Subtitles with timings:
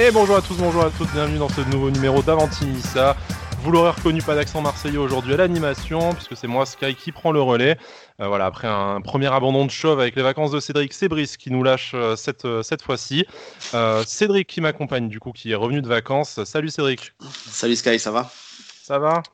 [0.00, 3.16] Et bonjour à tous, bonjour à toutes, bienvenue dans ce nouveau numéro d'Avantinissa.
[3.62, 7.32] Vous l'aurez reconnu, pas d'accent marseillais aujourd'hui à l'animation, puisque c'est moi, Sky, qui prend
[7.32, 7.76] le relais.
[8.20, 11.36] Euh, voilà, après un premier abandon de chauve avec les vacances de Cédric, c'est Brice
[11.36, 13.26] qui nous lâche euh, cette, euh, cette fois-ci.
[14.06, 16.44] Cédric qui m'accompagne, du coup, qui est revenu de vacances.
[16.44, 17.12] Salut Cédric.
[17.50, 18.30] Salut Sky, ça va?
[18.80, 19.24] Ça va?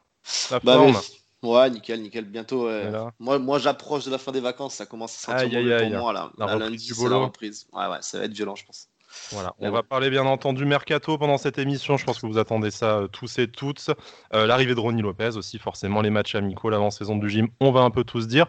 [0.50, 0.98] La bah, forme?
[1.42, 2.24] Ouais, nickel, nickel.
[2.24, 2.70] Bientôt.
[3.18, 6.14] Moi, moi j'approche de la fin des vacances, ça commence à sentir aïe, pour moi.
[6.14, 6.30] Là.
[6.38, 7.66] La, lundi, c'est la reprise.
[7.74, 8.88] Ouais, ouais, ça va être violent, je pense.
[9.32, 11.96] Voilà, on va parler bien entendu mercato pendant cette émission.
[11.96, 13.90] Je pense que vous attendez ça euh, tous et toutes.
[14.32, 17.80] Euh, l'arrivée de Ronnie Lopez aussi, forcément, les matchs amicaux, l'avant-saison du gym, on va
[17.80, 18.46] un peu tous dire.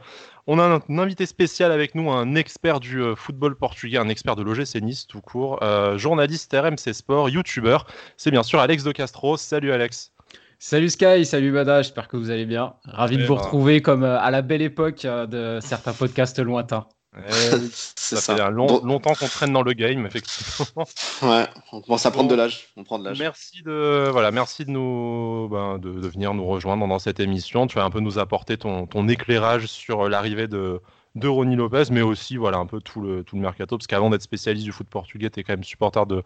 [0.47, 4.35] On a un, invité spécial avec nous, un expert du euh, football portugais, un expert
[4.35, 5.59] de l'OGC Nice tout court,
[5.97, 7.88] journaliste RMC Sport, youtubeur.
[8.17, 9.38] C'est bien sûr Alex de Castro.
[9.38, 10.11] Salut Alex.
[10.59, 12.75] Salut Sky, salut Bada, j'espère que vous allez bien.
[12.85, 13.41] Ravi de eh vous ben.
[13.41, 16.88] retrouver comme à la belle époque de certains podcasts lointains.
[17.95, 20.85] ça, fait longtemps qu'on traîne dans le game, effectivement.
[21.22, 22.67] Ouais, on commence à prendre de l'âge.
[22.75, 23.19] On prend de l'âge.
[23.19, 27.67] Merci de, voilà, merci de nous, ben, de, venir nous rejoindre dans cette émission.
[27.67, 30.81] Tu vas un peu nous apporter ton, ton éclairage sur l'arrivée de,
[31.16, 34.09] de Ronnie Lopez, mais aussi voilà un peu tout le, tout le mercato, parce qu'avant
[34.09, 36.23] d'être spécialiste du foot portugais, tu es quand même supporter de,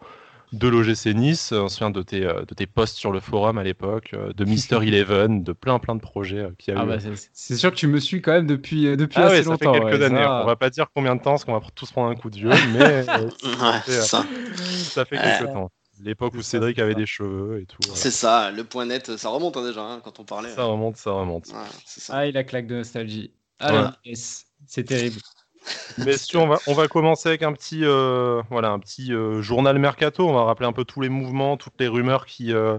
[0.52, 1.52] de l'OGC Nice.
[1.52, 4.32] On se souvient de tes, euh, de tes posts sur le forum à l'époque, euh,
[4.32, 6.98] de Mister Eleven, de plein plein de projets euh, qui ah bah,
[7.32, 9.74] C'est sûr que tu me suis quand même depuis, depuis ah assez ça longtemps.
[9.74, 10.26] Fait quelques années.
[10.26, 12.36] On va pas dire combien de temps, parce qu'on va tous prendre un coup de
[12.36, 13.02] vieux, mais
[13.86, 14.24] ça.
[14.64, 15.04] ça.
[15.04, 15.70] fait quelques temps.
[16.02, 17.78] L'époque où Cédric avait des cheveux et tout.
[17.94, 20.48] C'est ça, le point net, ça remonte hein, déjà hein, quand on parlait.
[20.48, 21.52] Ça remonte, ça remonte.
[22.08, 23.32] Ah, il a claque de nostalgie.
[23.60, 23.96] Ah,
[24.66, 25.20] c'est terrible.
[26.16, 29.78] Si on va, on va commencer avec un petit, euh, voilà, un petit euh, journal
[29.78, 30.28] mercato.
[30.28, 32.78] On va rappeler un peu tous les mouvements, toutes les rumeurs qui, euh,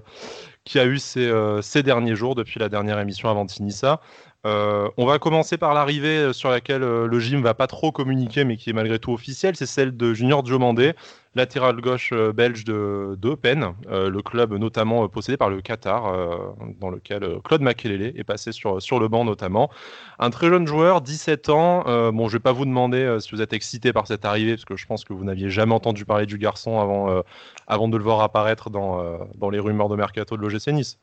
[0.63, 4.01] qui a eu ces, ces, derniers jours depuis la dernière émission avant Tinissa.
[4.43, 8.69] On va commencer par l'arrivée sur laquelle le gym va pas trop communiquer, mais qui
[8.69, 9.55] est malgré tout officielle.
[9.55, 10.93] C'est celle de Junior Diomandé,
[11.35, 16.03] latéral gauche euh, belge de, de euh, le club notamment euh, possédé par le Qatar,
[16.79, 19.69] dans lequel Claude Makelele est passé sur, sur le banc notamment.
[20.19, 22.11] Un très jeune joueur, 17 ans.
[22.11, 24.75] bon, je vais pas vous demander si vous êtes excité par cette arrivée, parce que
[24.75, 27.23] je pense que vous n'aviez jamais entendu parler du garçon avant,
[27.67, 30.99] avant de le voir apparaître dans, dans les rumeurs de mercato de l'OGC Nice.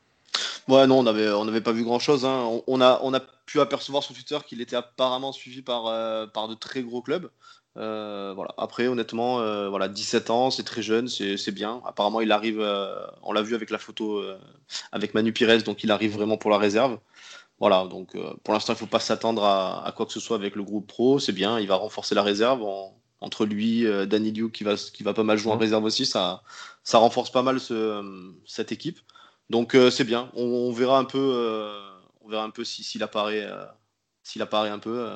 [0.68, 2.24] Ouais, non, on n'avait on avait pas vu grand chose.
[2.24, 2.60] Hein.
[2.66, 5.84] On, a, on a pu apercevoir sur Twitter qu'il était apparemment suivi par,
[6.32, 7.30] par de très gros clubs.
[7.78, 8.54] Euh, voilà.
[8.58, 11.80] Après, honnêtement, euh, voilà, 17 ans, c'est très jeune, c'est bien.
[11.86, 14.22] Apparemment, il arrive, euh, on l'a vu avec la photo
[14.92, 16.98] avec Manu Pires, donc il arrive vraiment pour la réserve.
[17.60, 20.54] Voilà, donc pour l'instant, il ne faut pas s'attendre à, quoi que ce soit avec
[20.56, 22.62] le groupe pro, c'est bien, il va renforcer la réserve.
[23.20, 26.42] entre lui, Danny Liu qui va, qui va pas mal jouer en réserve aussi, ça,
[26.84, 28.98] ça renforce pas mal ce, cette équipe.
[29.50, 31.72] Donc c'est bien, on, verra un peu,
[32.20, 33.48] on verra un peu s'il apparaît,
[34.22, 35.10] s'il apparaît un peu,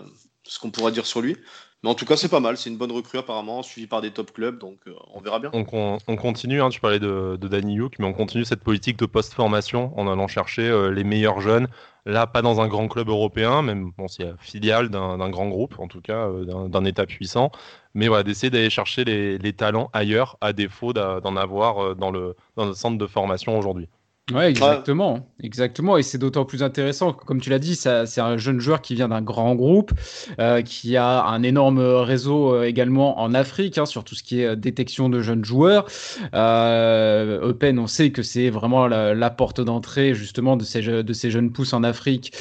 [0.45, 1.37] ce qu'on pourra dire sur lui.
[1.83, 2.57] Mais en tout cas, c'est pas mal.
[2.57, 5.51] C'est une bonne recrue apparemment, suivie par des top clubs, donc euh, on verra bien.
[5.53, 9.07] On, continue, hein, tu parlais de, de Danny Youk, mais on continue cette politique de
[9.07, 11.67] post-formation en allant chercher euh, les meilleurs jeunes.
[12.07, 15.89] Là, pas dans un grand club européen, même bon, c'est filiale d'un grand groupe, en
[15.89, 17.51] tout cas euh, d'un État puissant,
[17.95, 22.37] mais voilà, d'essayer d'aller chercher les, les, talents ailleurs, à défaut d'en avoir dans le,
[22.57, 23.89] dans le centre de formation aujourd'hui.
[24.31, 25.99] Ouais, exactement, exactement.
[25.99, 29.09] Et c'est d'autant plus intéressant, comme tu l'as dit, c'est un jeune joueur qui vient
[29.09, 29.91] d'un grand groupe,
[30.39, 34.41] euh, qui a un énorme réseau euh, également en Afrique hein, sur tout ce qui
[34.41, 35.87] est euh, détection de jeunes joueurs.
[36.33, 41.51] Open, on sait que c'est vraiment la, porte d'entrée justement de ces, de ces jeunes
[41.51, 42.33] pousses en Afrique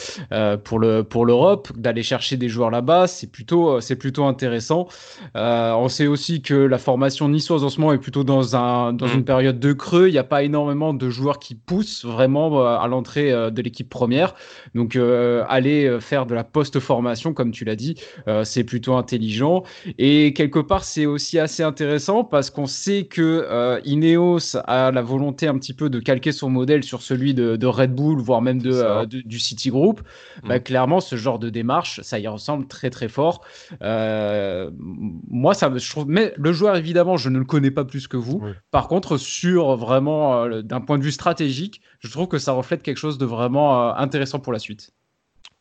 [0.64, 1.72] pour le pour l'Europe.
[1.76, 4.88] D'aller chercher des joueurs là-bas, c'est plutôt c'est plutôt intéressant.
[5.34, 9.08] On sait aussi que la formation niçoise en ce moment est plutôt dans un dans
[9.08, 9.14] mm.
[9.14, 10.10] une période de creux.
[10.10, 13.62] Il n'y a pas énormément de joueurs qui pousse vraiment euh, à l'entrée euh, de
[13.62, 14.36] l'équipe première.
[14.76, 17.96] Donc euh, aller faire de la post-formation, comme tu l'as dit,
[18.44, 19.64] c'est plutôt intelligent.
[19.98, 25.48] Et quelque part, c'est aussi assez intéressant parce qu'on sait que Ineos a la volonté
[25.48, 29.06] un petit peu de calquer son modèle sur celui de, Red Bull, voire même de,
[29.06, 30.02] du City Group.
[30.44, 30.48] Mm.
[30.48, 33.46] Bah, clairement, ce genre de démarche, ça y ressemble très très fort.
[33.80, 38.18] moi, ça, je trouve, mais le joueur évidemment, je ne le connais pas plus que
[38.18, 38.42] vous.
[38.72, 41.61] Par contre, sur vraiment d'un point de vue stratégique
[42.00, 44.92] je trouve que ça reflète quelque chose de vraiment euh, intéressant pour la suite.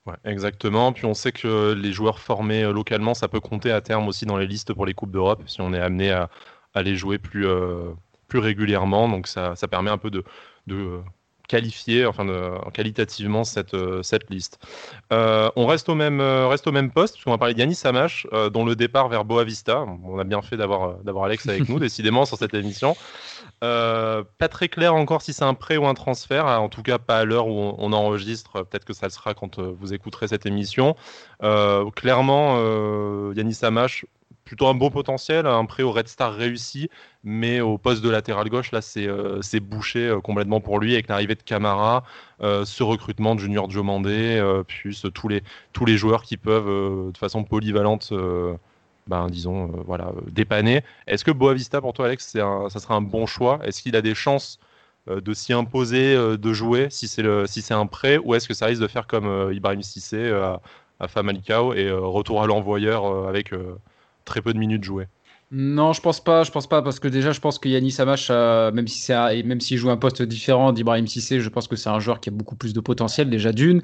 [0.07, 0.93] Ouais, exactement.
[0.93, 4.25] Puis on sait que les joueurs formés euh, localement, ça peut compter à terme aussi
[4.25, 6.29] dans les listes pour les Coupes d'Europe si on est amené à,
[6.83, 7.91] les jouer plus, euh,
[8.29, 9.09] plus régulièrement.
[9.09, 10.25] Donc ça, ça, permet un peu de,
[10.67, 11.01] de
[11.51, 12.25] qualifier, enfin
[12.73, 14.61] qualitativement cette, euh, cette liste.
[15.13, 18.27] Euh, on reste au même, euh, reste au même poste, puisqu'on va parler d'Yannis Samash,
[18.53, 19.85] dont le départ vers Boavista.
[20.05, 22.97] On a bien fait d'avoir, d'avoir Alex avec nous, décidément, sur cette émission.
[23.61, 27.19] pas très clair encore si c'est un prêt ou un transfert, en tout cas pas
[27.19, 30.95] à l'heure où on, enregistre, peut-être que ça le sera quand vous écouterez cette émission.
[31.41, 32.57] clairement,
[33.33, 34.05] Yannis Samash
[34.51, 36.91] plutôt un bon potentiel, un prêt au Red Star réussi,
[37.23, 41.07] mais au poste de latéral gauche, là, c'est euh, bouché euh, complètement pour lui avec
[41.07, 42.03] l'arrivée de Camara,
[42.43, 47.17] euh, ce recrutement de Junior Diomandé, plus tous les, tous les joueurs qui peuvent, de
[47.17, 48.13] façon polyvalente,
[49.07, 50.83] ben, disons, voilà, dépanner.
[51.07, 53.61] Est-ce que Boavista, pour toi, Alex, ça serait un bon choix?
[53.63, 54.59] Est-ce qu'il a des chances
[55.07, 58.83] de s'y imposer, de jouer, si c'est si un prêt, ou est-ce que ça risque
[58.83, 60.61] de faire comme Ibrahim Sissé à,
[60.99, 63.53] à Famalicão et retour à l'envoyeur avec
[64.25, 65.09] très peu de minutes jouées.
[65.53, 66.45] Non, je pense pas.
[66.45, 69.43] Je pense pas parce que déjà, je pense que Yannis Amash, euh, même si c'est
[69.43, 72.29] même s'il joue un poste différent d'Ibrahim Sissé, je pense que c'est un joueur qui
[72.29, 73.83] a beaucoup plus de potentiel déjà d'une.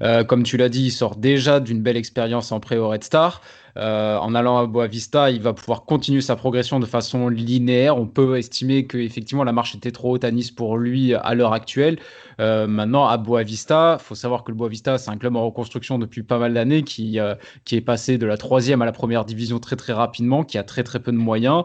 [0.00, 3.02] Euh, comme tu l'as dit, il sort déjà d'une belle expérience en pré au Red
[3.02, 3.40] Star.
[3.78, 7.96] Euh, en allant à Boavista, il va pouvoir continuer sa progression de façon linéaire.
[7.96, 11.34] On peut estimer que effectivement la marche était trop haute à Nice pour lui à
[11.34, 11.98] l'heure actuelle.
[12.40, 15.98] Euh, maintenant, à Boavista, il faut savoir que le Boavista, c'est un club en reconstruction
[15.98, 17.34] depuis pas mal d'années qui, euh,
[17.64, 20.62] qui est passé de la troisième à la première division très très rapidement, qui a
[20.62, 21.64] très très peu de moyens.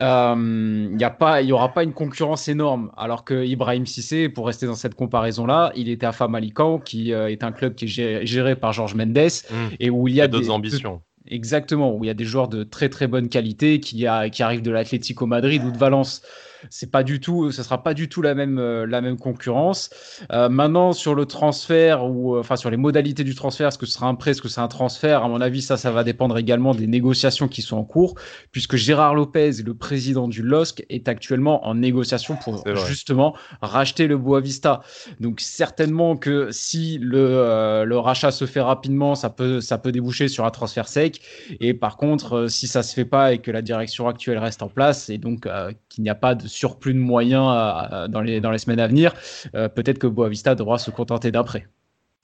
[0.00, 2.90] Il n'y aura pas une concurrence énorme.
[2.96, 7.44] Alors que Ibrahim Sissé, pour rester dans cette comparaison-là, il était à Famalicão, qui est
[7.44, 9.54] un club qui est géré, par Georges Mendes mmh.
[9.78, 11.02] et où il y a, d'autres ambitions.
[11.26, 14.42] Exactement, où il y a des joueurs de très très bonne qualité qui, a, qui
[14.42, 16.22] arrivent de l'Atlético Madrid ou de Valence
[16.68, 19.90] c'est pas du tout, ce sera pas du tout la même, euh, la même concurrence.
[20.32, 23.86] Euh, maintenant, sur le transfert ou euh, enfin sur les modalités du transfert, est-ce que
[23.86, 25.24] ce sera un prêt, est-ce que c'est un transfert?
[25.24, 28.14] À mon avis, ça, ça va dépendre également des négociations qui sont en cours,
[28.52, 34.18] puisque Gérard Lopez, le président du LOSC, est actuellement en négociation pour justement racheter le
[34.18, 34.82] Boavista.
[35.20, 40.28] Donc certainement que si le, le rachat se fait rapidement, ça peut, ça peut déboucher
[40.28, 41.20] sur un transfert sec.
[41.60, 44.68] Et par contre, si ça se fait pas et que la direction actuelle reste en
[44.68, 45.48] place et donc
[45.88, 49.14] qu'il n'y a pas de surplus de moyens dans, les, dans les semaines à venir,
[49.54, 51.66] euh, peut-être que Boavista devra se contenter d'un prêt.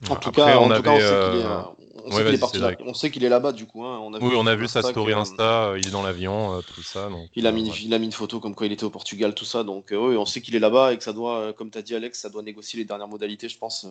[0.09, 0.69] En tout cas, on,
[2.93, 3.83] sait qu'il est, là-bas du coup.
[3.83, 3.99] Hein.
[4.03, 6.61] On a oui, on a vu sa story Insta, euh, il est dans l'avion, euh,
[6.61, 7.09] tout ça.
[7.09, 9.33] Donc, il, a mis, il a mis une photo comme quoi il était au Portugal,
[9.33, 9.63] tout ça.
[9.63, 11.95] Donc oui, on sait qu'il est là-bas et que ça doit, comme tu as dit
[11.95, 13.87] Alex, ça doit négocier les dernières modalités, je pense.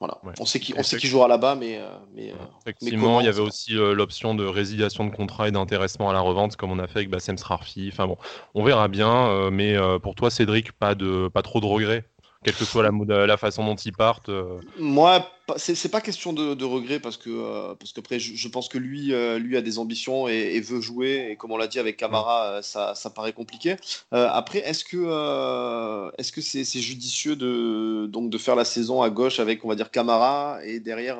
[0.00, 0.16] Voilà.
[0.40, 3.76] On sait qu'il qu jouera là-bas, mais, euh, mais, euh, Effectivement, il y avait aussi
[3.76, 7.00] euh, l'option de résiliation de contrat et d'intéressement à la revente, comme on a fait
[7.00, 7.90] avec Bassem Srarfi.
[7.92, 8.16] Enfin bon,
[8.54, 9.50] on verra bien.
[9.50, 12.04] mais pour toi, Cédric, pas, de, pas trop de regrets,
[12.42, 14.30] quelle que soit la, la façon dont ils partent
[14.78, 19.12] Moi, c'est pas question de, regret parce que euh, parce qu'après je, pense que lui
[19.12, 21.28] euh, lui a des ambitions et, veut jouer.
[21.30, 23.76] Et comme on l'a dit avec Camara euh, ça, ça, paraît compliqué.
[24.12, 29.40] Après est-ce que est-ce que c'est judicieux de donc de faire la saison à gauche
[29.40, 31.18] avec on va dire Camara et derrière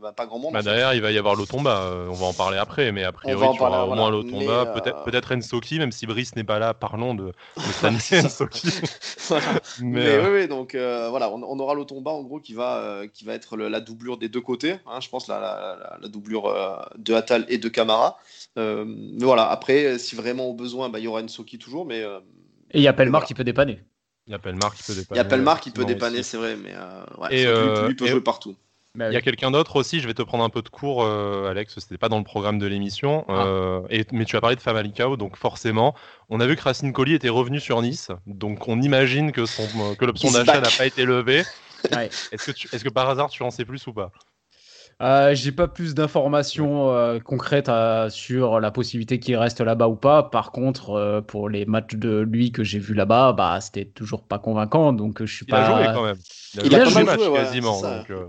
[0.00, 2.58] bah, pas grand monde bah, derrière il va y avoir l'Otomba on va en parler
[2.58, 6.06] après mais a priori il y aura au moins l'Otomba peut-être peut-être Ensoki même si
[6.06, 8.68] Brice n'est pas là parlons de, de Ensoki.
[9.80, 13.34] Mais, oui, oui donc voilà on, on aura l'Otomba en gros qui va qui va
[13.34, 17.14] être le la doublure des deux côtés, hein, je pense, la, la, doublure euh, de
[17.14, 18.18] Atal et de Camara.
[18.58, 21.84] Euh, mais voilà, après, si vraiment au besoin, bah, il y aura Soki toujours.
[21.84, 22.20] Mais, euh,
[22.70, 23.80] et il y a Pelmar qui peut dépanner.
[24.28, 25.18] Il y a Pelmar qui peut dépanner.
[25.18, 26.72] Il y a Pelmar qui peut dépanner, c'est vrai, mais
[27.18, 28.54] ouais, lui, peut jouer partout.
[28.94, 31.02] Bah il y a quelqu'un d'autre aussi, je vais te prendre un peu de cours,
[31.06, 33.80] Alex, c'était pas dans le programme de l'émission, ah.
[34.12, 35.94] mais tu as parlé de Famalicão, donc forcément,
[36.28, 39.94] on a vu que Racine Colli était revenu sur Nice, donc on imagine que, son,
[39.94, 41.42] que l'option d'achat n'a pas été levée.
[42.32, 44.12] Est-ce que, est que par hasard tu en sais plus ou pas
[45.00, 49.96] euh, J'ai pas plus d'informations euh, concrètes euh, sur la possibilité qu'il reste là-bas ou
[49.96, 50.24] pas.
[50.24, 54.24] Par contre, euh, pour les matchs de lui que j'ai vu là-bas, bah c'était toujours
[54.24, 54.92] pas convaincant.
[54.92, 55.58] Donc je suis pas.
[55.58, 56.16] Il a joué quand même.
[56.64, 57.80] Il a, joué, quasiment.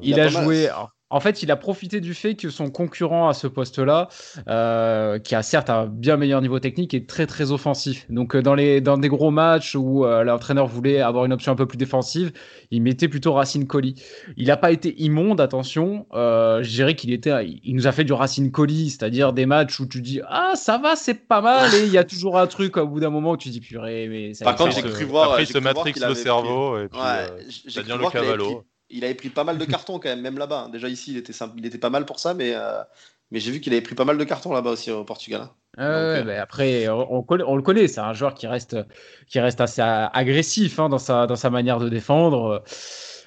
[0.01, 0.69] il, a, joué.
[1.13, 4.07] En fait, il a profité du fait que son concurrent à ce poste-là,
[4.47, 8.07] euh, qui a certes un bien meilleur niveau technique, est très très offensif.
[8.09, 11.51] Donc euh, dans, les, dans des gros matchs où euh, l'entraîneur voulait avoir une option
[11.51, 12.31] un peu plus défensive,
[12.71, 13.93] il mettait plutôt Racine Colli.
[14.37, 16.07] Il n'a pas été immonde, attention.
[16.11, 19.85] je dirais qu'il était, il nous a fait du Racine Colli, c'est-à-dire des matchs où
[19.85, 22.75] tu dis ah ça va, c'est pas mal, et il y a toujours un truc
[22.77, 24.45] au bout d'un moment où tu dis purée, mais ça.
[24.45, 25.29] Par contre, j'ai cru voir.
[25.29, 26.99] Après, il se matrix le cerveau et puis
[27.69, 30.69] ça devient le cavalo il avait pris pas mal de cartons quand même, même là-bas.
[30.71, 32.81] Déjà ici, il était, il était pas mal pour ça, mais, euh,
[33.31, 35.41] mais j'ai vu qu'il avait pris pas mal de cartons là-bas aussi au Portugal.
[35.41, 35.49] Hein.
[35.79, 38.77] Euh, après, on, on, le connaît, c'est un joueur qui reste,
[39.27, 42.63] qui reste assez agressif hein, dans, sa, dans sa manière de défendre.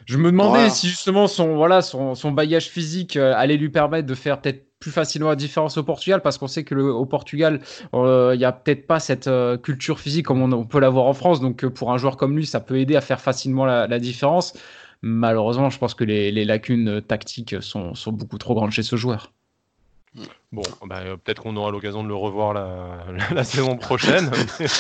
[0.06, 4.06] Je me demandais si justement son, voilà, son, son bagage physique euh, allait lui permettre
[4.06, 7.06] de faire peut-être plus facilement la différence au Portugal parce qu'on sait que le, au
[7.06, 7.60] Portugal,
[7.92, 9.28] il n'y a peut-être pas cette
[9.62, 11.40] culture physique comme on, peut l'avoir en France.
[11.40, 14.52] Donc pour un joueur comme lui, ça peut aider à faire facilement la, la différence
[15.02, 19.32] malheureusement, je pense que les, lacunes tactiques sont, beaucoup trop grandes chez ce joueur.
[20.52, 24.30] Bon, bah, euh, peut-être qu'on aura l'occasion de le revoir la, la, saison prochaine.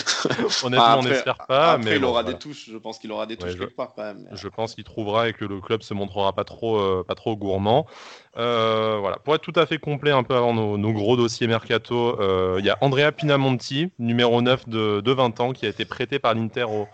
[0.64, 1.72] Honnêtement, on n'espère pas.
[1.72, 2.70] Après, mais il aura des touches.
[2.70, 4.26] Je pense qu'il aura des touches je, quelque part quand même.
[4.32, 7.36] Je pense qu'il trouvera et que le club se montrera pas trop, euh, pas trop
[7.36, 7.86] gourmand.
[8.38, 9.16] Euh, voilà.
[9.18, 12.16] Pour être tout à fait complet, un peu avant nos, nos gros dossiers mercato,
[12.58, 16.18] il y a Andrea Pinamonti, numéro 9 de, de 20 ans, qui a été prêté
[16.18, 16.86] par l'Inter au,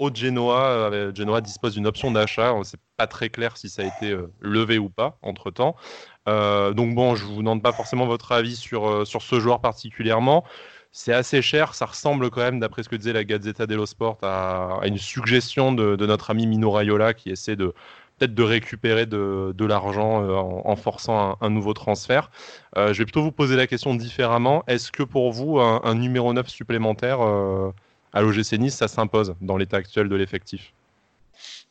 [0.00, 0.90] au Genoa.
[1.14, 2.54] Genoa dispose d'une option d'achat.
[2.64, 5.76] C'est pas très clair si ça a été levé ou pas entre temps.
[6.28, 9.60] Euh, donc bon, je vous demande pas forcément votre avis sur, euh, sur ce joueur
[9.60, 10.44] particulièrement.
[10.92, 14.18] C'est assez cher, ça ressemble quand même, d'après ce que disait la Gazzetta dello Sport,
[14.22, 17.74] à, une suggestion de, notre ami Mino Raiola qui essaie de
[18.18, 22.30] peut-être de récupérer de, de l'argent euh, en, forçant un, nouveau transfert.
[22.76, 24.64] je vais plutôt vous poser la question différemment.
[24.66, 27.20] Est-ce que pour vous, un, un numéro 9 supplémentaire
[28.12, 30.72] à l'OGC Nice, ça s'impose dans l'état actuel de l'effectif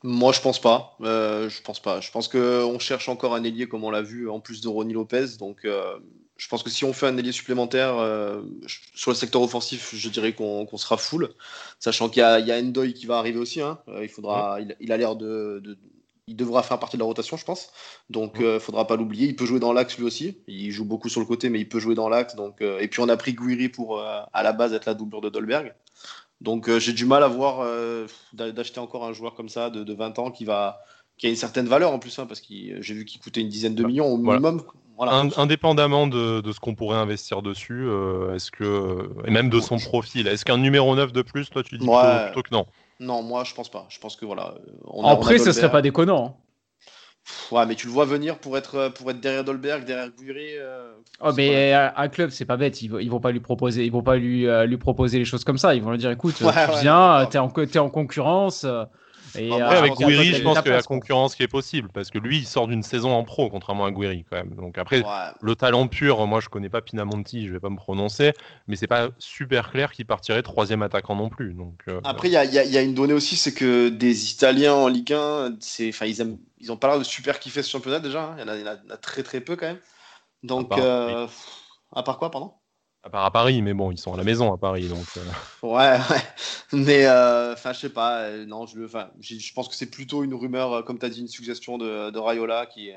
[0.03, 0.95] moi, je pense pas.
[1.01, 1.99] Euh, je pense pas.
[1.99, 4.93] Je pense qu'on cherche encore un ailier, comme on l'a vu, en plus de Ronnie
[4.93, 5.37] Lopez.
[5.39, 5.97] Donc, euh,
[6.37, 8.41] je pense que si on fait un ailier supplémentaire euh,
[8.95, 11.29] sur le secteur offensif, je dirais qu'on sera full.
[11.79, 13.61] Sachant qu'il y, a Endoy qui va arriver aussi.
[13.61, 13.79] Hein.
[14.01, 14.59] il faudra.
[14.79, 15.77] Il, a l'air de,
[16.27, 17.69] Il devra faire partie de la rotation, je pense.
[18.09, 19.27] Donc, il ne faudra pas l'oublier.
[19.27, 20.37] Il peut jouer dans l'axe lui aussi.
[20.47, 22.37] Il joue beaucoup sur le côté, mais il peut jouer dans l'axe.
[22.37, 25.27] Donc, et puis, on a pris Guiri pour, à la base, être la doublure de
[25.27, 25.73] Dolberg.
[26.41, 29.93] Donc euh, j'ai du mal à voir euh, d'acheter encore un joueur comme ça de,
[29.93, 30.79] 20 ans qui va
[31.17, 32.47] qui a une certaine valeur en plus, hein, parce que
[32.79, 34.61] j'ai vu qu'il coûtait une dizaine de millions au minimum.
[34.95, 35.25] Voilà.
[35.37, 40.27] indépendamment de, ce qu'on pourrait investir dessus, euh, est-ce que et même de son profil,
[40.27, 42.65] est-ce qu'un numéro 9 de plus, toi tu dis plutôt, que non?
[43.01, 43.85] Non, moi je pense pas.
[43.89, 44.55] Je pense que voilà.
[45.03, 46.37] Après, ce serait pas déconnant.
[47.51, 50.57] Ouais, mais tu le vois venir pour être, euh, pour être derrière Dolberg, derrière Guiri.
[50.57, 52.81] Euh, oh, mais un club, c'est pas bête.
[52.81, 55.43] Ils, ils vont pas lui proposer, ils vont pas lui, euh, lui proposer les choses
[55.43, 55.75] comme ça.
[55.75, 56.43] Ils vont lui dire, écoute, tu
[56.81, 58.65] viens, t'es en, es en concurrence.
[59.37, 62.45] Et avec Guiri, je pense que la concurrence qui est possible parce que lui, il
[62.45, 64.55] sort d'une saison en pro, contrairement à Guiri quand même.
[64.55, 65.03] Donc après,
[65.41, 68.33] le talent pur, moi, je connais pas Pinamonti, je vais pas me prononcer,
[68.67, 71.53] mais c'est pas super clair qu'il partirait troisième attaquant non plus.
[71.53, 74.87] Donc après, il y a, y a, une donnée aussi, c'est que des Italiens en
[74.87, 77.99] Ligue 1, c'est, enfin, ils aiment ils ont pas l'air de super kiffer ce championnat
[77.99, 78.23] déjà.
[78.23, 78.35] Hein.
[78.39, 79.79] Il, y en a, très très peu quand même.
[80.43, 81.27] Donc, à part, euh,
[81.93, 82.53] à part quoi, pardon?
[83.09, 84.87] À part à Paris, mais bon, ils sont à la maison à Paris.
[84.87, 85.67] Donc, euh.
[85.67, 86.21] Ouais, ouais.
[86.73, 88.29] Mais, euh, enfin, je sais pas.
[88.45, 88.79] non, je,
[89.19, 92.19] je pense que c'est plutôt une rumeur, comme tu as dit, une suggestion de, de
[92.19, 92.91] Raiola qui,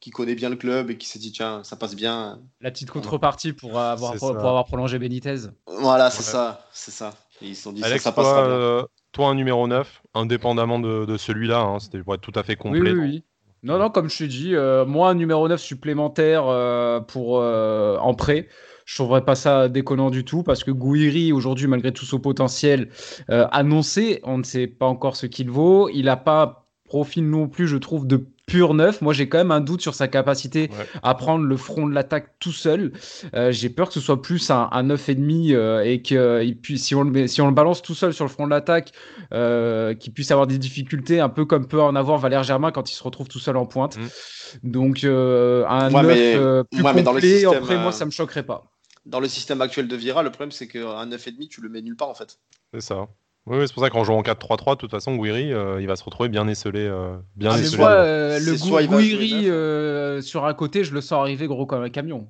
[0.00, 2.40] qui connaît bien le club et qui s'est dit, tiens, ça passe bien.
[2.60, 5.48] La petite contrepartie pour avoir, pour, avoir prolongé Benitez.
[5.66, 6.64] Voilà, c'est ça.
[6.72, 7.14] C'est ça.
[7.42, 11.16] ils se sont dit, Alex, ça, ça passera bien toi un numéro 9, indépendamment de,
[11.16, 12.92] celui-là, hein, c'était pour être tout à fait complet.
[12.92, 13.24] Oui, oui,
[13.62, 18.14] Non, non, comme je dit, euh, moi un numéro 9 supplémentaire euh, pour euh, en
[18.14, 18.48] prêt.
[18.86, 22.88] Je trouverais pas ça déconnant du tout parce que Gouiri, aujourd'hui, malgré tout son potentiel
[23.28, 25.90] annoncé, on ne sait pas encore ce qu'il vaut.
[25.90, 29.02] Il n'a pas profil non plus, je trouve, de pur neuf.
[29.02, 30.70] Moi, j'ai quand même un doute sur sa capacité
[31.02, 32.92] à prendre le front de l'attaque tout seul.
[33.34, 36.94] Euh, j'ai peur que ce soit plus un, un 9,5 euh, et que puis, si,
[36.94, 38.92] on le si on le balance tout seul sur le front de l'attaque,
[39.34, 42.90] euh, qu'il puisse avoir des difficultés, un peu comme peut en avoir Valère Germain quand
[42.90, 43.98] il se retrouve tout seul en pointe.
[43.98, 44.70] Mm.
[44.70, 48.75] Donc, un 9 plus complet, après, moi, ça me choquerait pas.
[49.06, 51.96] Dans le système actuel de Vira, le problème, c'est qu'un 9,5, tu le mets nulle
[51.96, 52.38] part, en fait.
[52.74, 53.08] C'est ça.
[53.46, 55.94] Oui, c'est pour ça qu'en jouant en 4-3-3, de toute façon, Guiri, euh, il va
[55.94, 56.80] se retrouver bien esselé.
[56.80, 58.54] Euh, bien ah, euh, le
[58.98, 62.28] Guiri sur un côté, je le sens arriver gros comme un camion.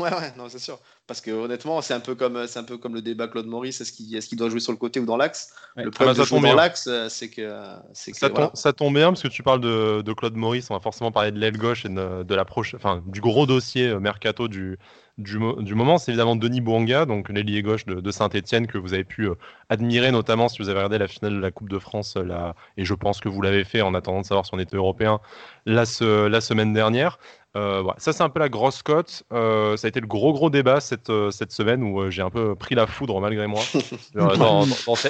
[0.00, 0.78] Ouais, ouais, non, c'est sûr.
[1.06, 3.80] Parce que honnêtement, c'est un peu comme, c'est un peu comme le débat Claude Maurice.
[3.80, 5.52] Est-ce qu'il, est qu'il doit jouer sur le côté ou dans l'axe?
[5.76, 7.56] Le problème ah bah, de jouer dans l'axe, c'est que,
[7.92, 10.70] c'est que ça, tombe, ça, tombe bien parce que tu parles de, de, Claude Maurice.
[10.70, 13.94] On va forcément parler de l'aile gauche et de, de la enfin, du gros dossier
[13.98, 14.78] mercato du,
[15.20, 19.28] du, moment, c'est évidemment Denis Bouanga, donc l'ailier gauche de, Saint-Etienne, que vous avez pu
[19.28, 19.34] euh,
[19.68, 22.84] admirer, notamment si vous avez regardé la finale de la Coupe de France, euh, et
[22.84, 25.20] je pense que vous l'avez fait en attendant de savoir si on était européen,
[25.66, 27.18] la, la semaine dernière.
[27.56, 29.24] Euh, Ça, c'est un peu la grosse cote.
[29.30, 32.74] ça a été le gros, gros débat cette, cette semaine où j'ai un peu pris
[32.74, 33.62] la foudre malgré moi
[34.14, 34.66] dans,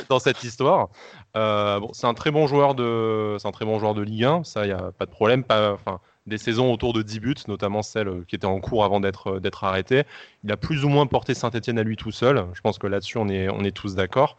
[0.09, 0.89] dans, cette, histoire.
[1.35, 4.45] bon, c'est un très bon joueur de, un très bon joueur de Ligue 1.
[4.45, 5.45] Ça, il n'y a pas de problème.
[5.45, 8.85] Pas, enfin, des saisons autour de 10 buts, notamment celle euh, qui était en cours
[8.85, 10.05] avant d'être euh, d'être arrêté.
[10.45, 12.47] Il a plus ou moins porté Saint-Etienne à lui tout seul.
[12.55, 14.37] Je pense que là-dessus, on est, on est tous d'accord.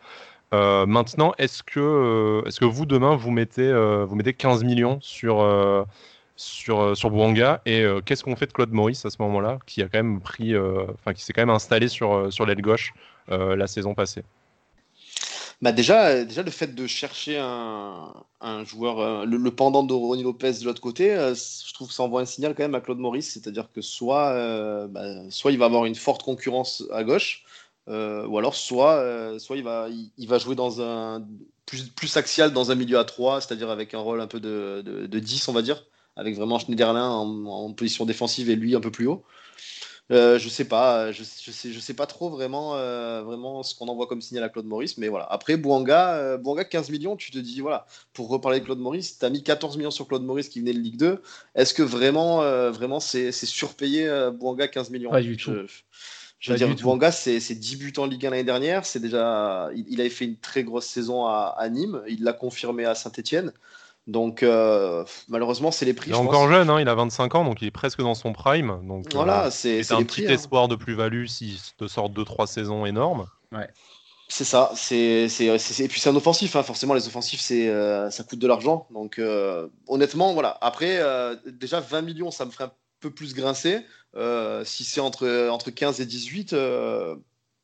[0.54, 3.72] Euh, maintenant, est-ce que, est-ce que vous, demain, vous mettez,
[4.06, 5.38] vous mettez 15 millions sur,
[6.42, 7.62] sur, sur Bouanga.
[7.66, 10.58] Et qu'est-ce qu'on fait de Claude Maurice à ce moment-là, qui a quand même pris,
[10.58, 12.94] enfin, qui s'est quand même installé sur, sur l'aile gauche
[13.28, 14.24] la saison passée?
[15.62, 20.54] Bah déjà, déjà, le fait de chercher un, joueur, euh, le, pendant de Ronnie Lopez
[20.54, 22.98] de l'autre côté, euh, je trouve que ça envoie un signal quand même à Claude
[22.98, 27.46] Maurice, c'est-à-dire que soit, euh, bah, soit il va avoir une forte concurrence à gauche,
[27.88, 31.28] ou alors soit, soit il, va, il, va jouer dans un
[31.66, 34.82] plus, plus axial dans un milieu à 3, c'est-à-dire avec un rôle un peu de,
[34.82, 38.82] de, 10, on va dire, avec vraiment Schneiderlin en, en, position défensive et lui un
[38.82, 39.24] peu plus haut.
[40.12, 43.74] Euh, je sais pas, je, je, sais, je sais pas trop vraiment, euh, vraiment ce
[43.74, 45.26] qu'on envoie comme signal à Claude Maurice, mais voilà.
[45.32, 49.20] Après Bouanga, euh, Bouanga 15 millions, tu te dis voilà, pour reparler de Claude Maurice,
[49.20, 51.22] tu as mis 14 millions sur Claude Maurice qui venait de Ligue 2.
[51.56, 52.42] Est-ce que vraiment,
[52.72, 55.12] vraiment c'est surpayé Bouanga 15 millions?
[55.12, 55.54] Pas du tout.
[56.40, 58.86] Je, veux dire, Bouanga, c'est 10 buts en Ligue 1 l'année dernière.
[58.86, 62.02] C'est déjà, il, avait fait une très grosse saison à, à Nîmes.
[62.10, 63.54] Il l'a confirmé à Saint-Etienne.
[64.08, 66.10] Donc euh, malheureusement, c'est les prix.
[66.10, 68.34] Il est encore jeune, hein, il a 25 ans, donc il est presque dans son
[68.34, 68.80] prime.
[68.88, 70.32] Donc euh, voilà, c'est un petit hein.
[70.32, 73.28] espoir de plus-value s'il te sort 2-3 saisons énormes.
[73.52, 73.70] Ouais.
[74.28, 76.64] C'est ça, c'est, et puis c'est un offensif, hein.
[76.64, 78.88] forcément les offensifs c'est, euh, ça coûte de l'argent.
[78.92, 79.22] Donc
[79.88, 80.58] honnêtement, voilà.
[80.62, 81.00] Après,
[81.46, 83.86] déjà 20 millions, ça me ferait un peu plus grincer.
[84.64, 86.56] si c'est entre, entre 15 et 18,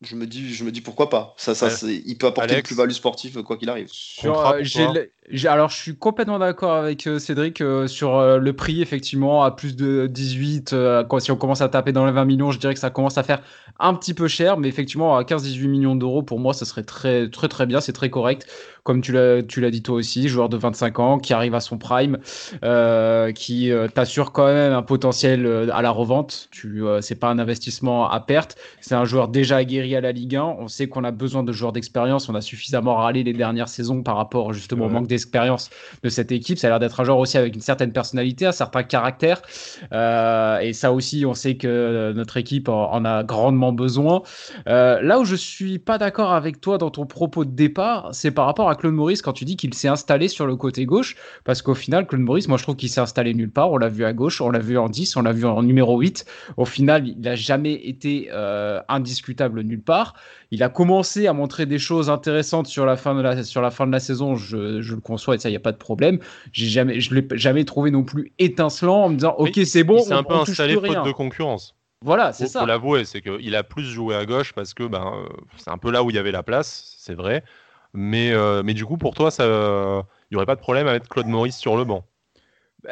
[0.02, 1.34] je me dis, je me dis pourquoi pas.
[1.38, 3.90] Ça, ça, il peut apporter une plus-value sportive quoi qu'il arrive.
[5.46, 9.52] Alors, je suis complètement d'accord avec euh, Cédric euh, sur euh, le prix, effectivement, à
[9.52, 10.74] plus de 18.
[11.10, 13.18] Quand, si on commence à taper dans les 20 millions, je dirais que ça commence
[13.18, 13.42] à faire
[13.80, 17.30] un petit peu cher, mais effectivement, à 15-18 millions d'euros, pour moi, ça serait très,
[17.30, 17.82] très, très bien.
[17.82, 18.48] C'est très correct.
[18.84, 22.20] Comme tu l'as, dit toi aussi, joueur de 25 ans qui arrive à son prime,
[23.36, 26.48] qui t'assure quand même un potentiel à la revente.
[26.52, 28.56] Tu, c'est pas un investissement à perte.
[28.80, 30.42] C'est un joueur déjà aguerri à la Ligue 1.
[30.42, 32.30] On sait qu'on a besoin de joueurs d'expérience.
[32.30, 35.70] On a suffisamment râlé les dernières saisons par rapport justement au manque d'expérience
[36.04, 36.58] de cette équipe.
[36.58, 39.42] Ça a l'air d'être un joueur aussi avec une certaine personnalité, un certain caractère.
[39.94, 44.22] Euh, et ça aussi, on sait que notre équipe en, a grandement besoin.
[44.68, 48.32] Euh, là où je suis pas d'accord avec toi dans ton propos de départ, c'est
[48.32, 51.16] par rapport à Claude Maurice quand tu dis qu'il s'est installé sur le côté gauche.
[51.44, 53.72] Parce qu'au final, Claude Maurice, moi je trouve qu'il s'est installé nulle part.
[53.72, 56.00] On l'a vu à gauche, on l'a vu en 10, on l'a vu en numéro
[56.00, 56.26] 8.
[56.58, 60.14] Au final, il n'a jamais été euh, indiscutable nulle part.
[60.52, 63.72] Il a commencé à montrer des choses intéressantes sur la fin de la, sur la,
[63.72, 66.20] fin de la saison, je, le conçois et ça, il n'y a pas de problème.
[66.54, 70.00] Jamais, je ne l'ai jamais trouvé non plus étincelant en me disant, ok, c'est bon.
[70.00, 71.76] C'est un peu installé faute de concurrence.
[72.02, 72.62] Voilà, c'est ça.
[72.62, 75.28] Faut l'avouer, c'est qu'il a plus joué à gauche parce que ben, euh,
[75.58, 77.44] c'est un peu là où il y avait la place, c'est vrai.
[77.94, 81.28] Mais, euh, mais du coup, pour toi, il n'y aurait pas de problème avec Claude
[81.28, 82.06] Maurice sur le banc?
[82.84, 82.92] Bah,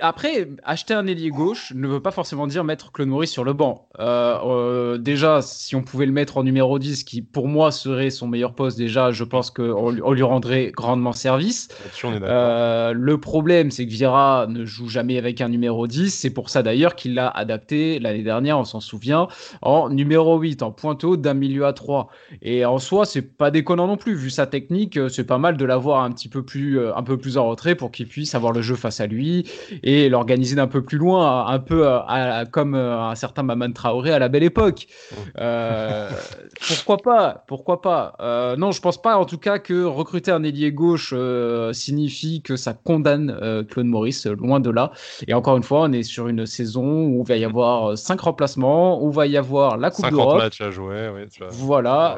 [0.00, 3.52] après acheter un ailier gauche ne veut pas forcément dire mettre Claude Maurice sur le
[3.52, 3.88] banc.
[3.98, 8.10] Euh, euh, déjà, si on pouvait le mettre en numéro 10, qui pour moi serait
[8.10, 11.68] son meilleur poste, déjà, je pense qu'on on lui rendrait grandement service.
[12.04, 16.10] Euh, le problème, c'est que Vieira ne joue jamais avec un numéro 10.
[16.10, 19.28] C'est pour ça d'ailleurs qu'il l'a adapté l'année dernière, on s'en souvient,
[19.62, 22.08] en numéro 8, en pointeau d'un milieu à 3.
[22.42, 24.14] Et en soi, c'est pas déconnant non plus.
[24.14, 27.38] Vu sa technique, c'est pas mal de l'avoir un petit peu plus, un peu plus
[27.38, 29.46] en retrait pour qu'il puisse avoir le jeu face à lui
[29.82, 31.86] et l'organiser d'un peu plus loin, un peu
[32.50, 34.86] comme euh, un certain Maman Traoré à la belle époque.
[35.38, 36.10] Euh,
[36.68, 40.42] pourquoi pas Pourquoi pas euh, Non, je pense pas en tout cas que recruter un
[40.42, 41.14] ailier gauche
[41.72, 44.92] signifie que ça condamne Claude Maurice, loin de là.
[45.26, 48.20] Et encore une fois, on est sur une saison où il va y avoir cinq
[48.20, 50.40] remplacements, où il va y avoir la Coupe d'Europe.
[50.40, 51.22] 50 matchs à jouer, oui.
[51.50, 52.16] Voilà.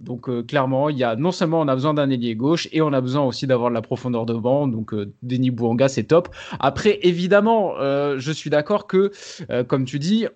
[0.00, 2.92] donc clairement, il y a non seulement on a besoin d'un ailier gauche et on
[2.92, 4.66] a besoin aussi d'avoir de la profondeur de banc.
[4.66, 6.28] Donc Denis Bouanga, c'est top.
[6.60, 9.12] Après, évidemment, euh, je suis d'accord que,
[9.50, 10.26] euh, comme tu dis,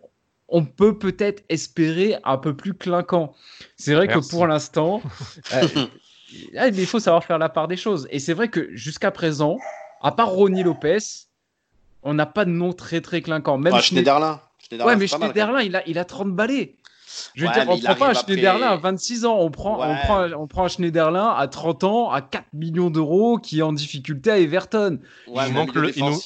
[0.48, 3.34] on peut peut-être espérer un peu plus clinquant.
[3.76, 5.00] C'est vrai que pour l'instant,
[5.54, 8.08] euh, il faut savoir faire la part des choses.
[8.10, 9.58] Et c'est vrai que jusqu'à présent,
[10.02, 10.98] à part Ronnie Lopez,
[12.02, 13.58] on n'a pas de nom très très clinquant.
[13.58, 14.40] Même ah, Schneiderlin.
[14.72, 16.76] ouais, mais Schneiderlin, il a, il a 30 balais.
[17.34, 20.32] Je veux dire, on prend pas un Schneiderlin à 26 ans, on prend, on prend,
[20.32, 24.30] on prend un Schneiderlin à 30 ans, à 4 millions d'euros, qui est en difficulté
[24.30, 24.98] à Everton.
[25.26, 26.18] il, nous manque le, il, nous,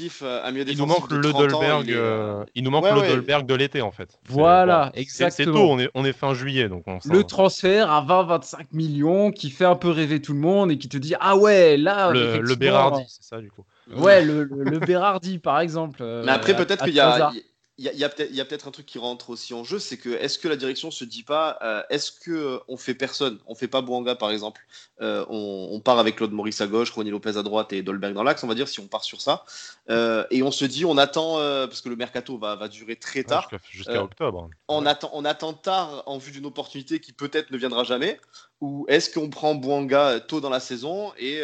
[0.66, 4.18] il nous manque le Dolberg, euh, il nous manque le Dolberg de l'été en fait.
[4.29, 5.31] Voilà, exactement.
[5.31, 6.68] C'est tôt, on est, on est fin juillet.
[6.68, 10.70] Donc on le transfert à 20-25 millions qui fait un peu rêver tout le monde
[10.70, 12.11] et qui te dit Ah ouais, là.
[12.11, 13.64] Le, le Berardi, c'est ça du coup.
[13.94, 16.03] Ouais, le, le, Berardi par exemple.
[16.25, 17.31] Mais après, euh, peut-être qu'il y a
[17.77, 20.47] il y a, peut-être un truc qui rentre aussi en jeu, c'est que est-ce que
[20.47, 23.83] la direction se dit pas, euh, est-ce que euh, on fait personne, on fait pas
[23.83, 24.61] Bouanga par exemple,
[25.01, 28.23] euh, on, part avec Claude Maurice à gauche, Ronnie Lopez à droite et Dolberg dans
[28.23, 29.45] l'axe, on va dire si on part sur ça,
[29.89, 31.35] et on se dit on attend
[31.67, 34.49] parce que le mercato va, va durer très tard, jusqu'à octobre.
[34.69, 38.21] On attend, on attend tard en vue d'une opportunité qui peut-être ne viendra jamais,
[38.64, 41.42] ou est-ce qu'on prend Bouanga tôt dans la saison et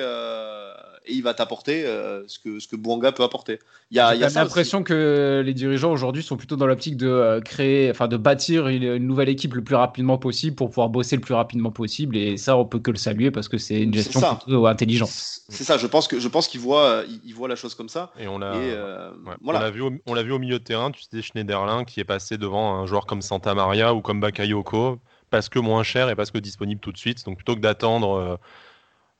[1.06, 3.58] et il va t'apporter euh, ce, que, ce que Bouanga peut apporter?
[3.90, 7.40] Il y a, a l'impression que les dirigeants aujourd'hui sont plutôt dans l'optique de euh,
[7.40, 11.22] créer, enfin de bâtir une, nouvelle équipe le plus rapidement possible pour pouvoir bosser le
[11.22, 12.16] plus rapidement possible.
[12.16, 15.10] Et ça, on peut que le saluer parce que c'est une gestion plutôt intelligente.
[15.10, 18.12] C'est ça, je pense que je pense qu'il voit, il, voit la chose comme ça.
[18.18, 19.10] Et on l'a, euh,
[19.42, 19.70] voilà.
[19.70, 20.90] vu, on l'a vu au milieu de terrain.
[20.90, 25.00] Tu sais Schneiderlin qui est passé devant un joueur comme Santa Maria ou comme Bakayoko
[25.30, 27.24] parce que moins cher et parce que disponible tout de suite.
[27.24, 28.38] Donc plutôt que d'attendre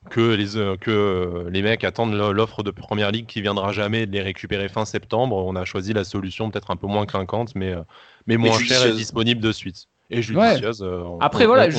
[0.09, 4.21] que les, que les mecs attendent l'offre de première ligue qui viendra jamais de les
[4.21, 5.35] récupérer fin septembre.
[5.35, 7.75] On a choisi la solution peut-être un peu moins clinquante, mais,
[8.27, 9.87] mais moins chère et disponible de suite.
[10.09, 10.85] Et judicieuse.
[11.19, 11.69] Après, voilà,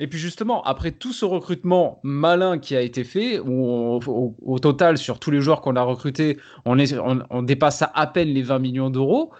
[0.00, 4.00] et puis justement, après tout ce recrutement malin qui a été fait, où
[4.40, 8.28] au, total, sur tous les joueurs qu'on a recrutés, on, est, on, dépasse à, peine
[8.28, 9.30] les 20 millions d'euros,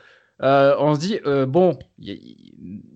[0.42, 2.36] euh, on se dit, euh, bon, il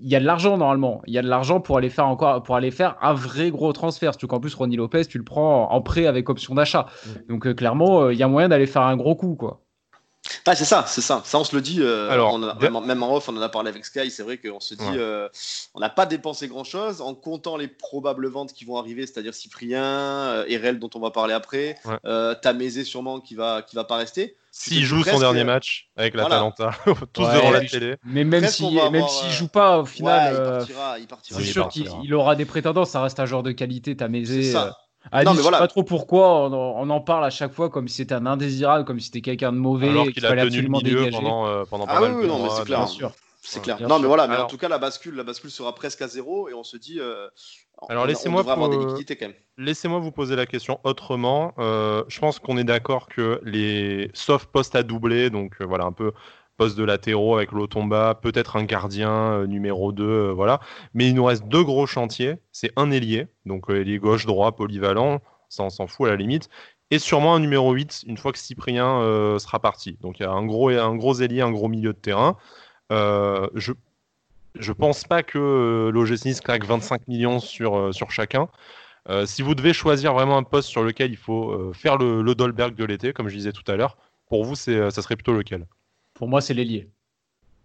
[0.00, 1.02] y, a de l'argent normalement.
[1.06, 3.72] Il y a de l'argent pour aller faire encore, pour aller faire un vrai gros
[3.72, 4.12] transfert.
[4.12, 6.86] Surtout qu'en plus, Ronnie Lopez, tu le prends en prêt avec option d'achat.
[7.28, 9.60] Donc euh, clairement, il y a moyen d'aller faire un gros coup, quoi.
[10.46, 11.22] Ah, c'est ça, c'est ça.
[11.24, 11.78] Ça, on se le dit.
[11.80, 14.10] Euh, Alors, même, en off, on en a parlé avec Sky.
[14.10, 15.28] C'est vrai qu'on se dit, euh,
[15.74, 19.34] on n'a pas dépensé grand chose en comptant les probables ventes qui vont arriver, c'est-à-dire
[19.34, 22.34] Cyprien, euh, Erel dont on va parler après, ouais.
[22.42, 24.36] Tamézé sûrement qui va qui va pas rester.
[24.56, 26.70] S'il joue son dernier match avec l'Atalanta,
[27.12, 27.96] tous devant la télé.
[28.04, 31.40] Mais même s'il si, même s'il joue pas au final, il partira, il partira.
[31.40, 32.84] C'est sûr qu'il aura des prétendants.
[32.84, 34.54] Ça reste un joueur de qualité, Tamézé.
[35.10, 35.58] Ah, non, mais voilà.
[35.58, 38.84] sais pas trop pourquoi on, en parle à chaque fois comme si c'était un indésirable,
[38.84, 39.90] comme si c'était quelqu'un de mauvais.
[39.90, 42.48] Alors qu'il a tenu le milieu pendant, euh, pendant pas ah, mal oui, non, mais
[42.50, 42.78] c'est clair.
[42.78, 43.12] Bien sûr.
[43.46, 43.80] C'est clair.
[43.80, 46.48] non, mais voilà, mais en tout cas, la bascule, la bascule sera presque à zéro
[46.48, 46.98] et on se dit.
[46.98, 47.28] Euh,
[47.88, 48.42] Alors laissez-moi
[49.58, 51.52] Laissez-moi vous poser la question autrement.
[51.58, 55.84] Euh, je pense qu'on est d'accord que les sauf postes à doubler, donc euh, voilà
[55.84, 56.12] un peu
[56.56, 60.60] poste de latéraux avec l'Otomba, peut-être un gardien euh, numéro 2, euh, voilà.
[60.94, 62.36] Mais il nous reste deux gros chantiers.
[62.52, 66.48] C'est un ailier, donc euh, ailier gauche-droit polyvalent, ça on s'en fout à la limite.
[66.90, 69.00] Et sûrement un numéro 8 une fois que Cyprien
[69.38, 69.96] sera parti.
[70.00, 72.36] Donc il y a un gros, un gros ailier, un gros milieu de terrain.
[72.90, 73.72] Je
[74.56, 78.48] je pense pas que l'OGC claque 25 millions sur, sur chacun.
[79.26, 82.76] si vous devez choisir vraiment un poste sur lequel il faut faire le, le Dolberg
[82.76, 83.96] de l'été, comme je disais tout à l'heure,
[84.28, 85.66] pour vous, ça serait plutôt lequel?
[86.14, 86.88] Pour moi, c'est l'ailier.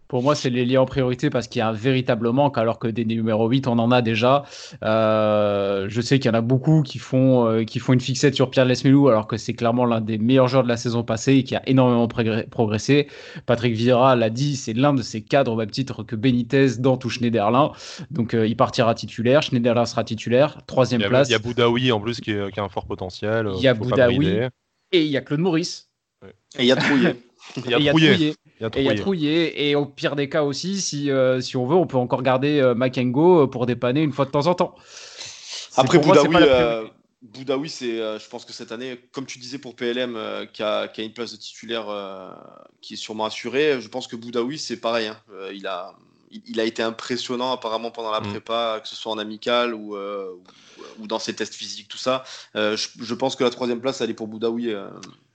[0.10, 2.88] Pour moi, c'est l'ailier en priorité parce qu'il y a un véritable manque, alors que
[2.88, 4.44] des numéros 8, on en a déjà.
[4.84, 8.34] Euh, je sais qu'il y en a beaucoup qui font, euh, qui font une fixette
[8.34, 11.36] sur Pierre Lesmelou, alors que c'est clairement l'un des meilleurs joueurs de la saison passée
[11.36, 13.08] et qui a énormément progressé.
[13.46, 16.98] Patrick Vieira l'a dit, c'est l'un de ses cadres au même titre que Benitez, dans
[16.98, 17.72] tout Schneiderlin.
[18.10, 19.44] Donc, euh, il partira titulaire.
[19.44, 20.60] Schneiderlin sera titulaire.
[20.66, 21.30] Troisième place.
[21.30, 23.52] Il y a Boudaoui en plus qui, a un fort potentiel.
[23.58, 24.40] Il y a Boudaoui.
[24.92, 25.92] Et il y a Claude Maurice.
[26.58, 27.16] Et il y a Trouillet.
[27.58, 28.30] Il y a Trouillet.
[28.30, 28.36] Et
[28.78, 29.70] il y a Trouillet.
[29.70, 32.60] Et au pire des cas aussi, si, euh, si on veut, on peut encore garder
[32.60, 34.76] euh, Makengo euh, pour dépanner une fois de temps en temps.
[35.76, 36.36] Après, Boudaoui,
[37.22, 40.18] Boudaoui c'est, je pense que cette année, comme tu disais pour PLM,
[40.54, 41.86] qui, a, qui, a, une place de titulaire
[42.82, 45.08] qui est sûrement assurée, je pense que Boudaoui, c'est pareil.
[45.08, 45.18] Hein.
[45.54, 45.96] il, a,
[46.32, 48.30] il, a été impressionnant apparemment pendant la mm.
[48.30, 52.24] prépa, que ce soit en amical ou, ou, dans ses tests physiques, tout ça.
[52.56, 54.74] Je, je, pense que la troisième place, elle est pour Boudaoui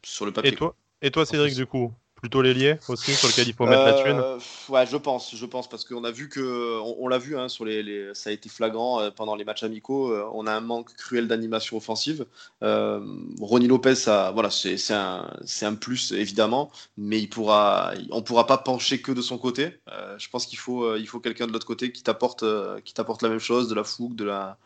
[0.02, 0.52] sur le papier.
[0.52, 1.92] Et toi, et toi Cédric, du coup?
[2.24, 4.38] Plutôt l'ailier aussi sur lequel il faut mettre la thune euh,
[4.70, 7.66] Ouais, je pense, je pense parce qu'on a vu que, on, l'a vu, hein, sur
[7.66, 10.10] les, ça a été flagrant euh, pendant les matchs amicaux.
[10.10, 12.24] Euh, on a un manque cruel d'animation offensive.
[12.62, 18.56] Ronnie Lopez, ça, voilà, c'est un, un plus évidemment, mais il pourra, on pourra pas
[18.56, 19.78] pencher que de son côté.
[20.16, 22.42] je pense qu'il faut, il faut quelqu'un de l'autre côté qui t'apporte,
[22.84, 24.56] qui t'apporte la même chose, de la fougue, de la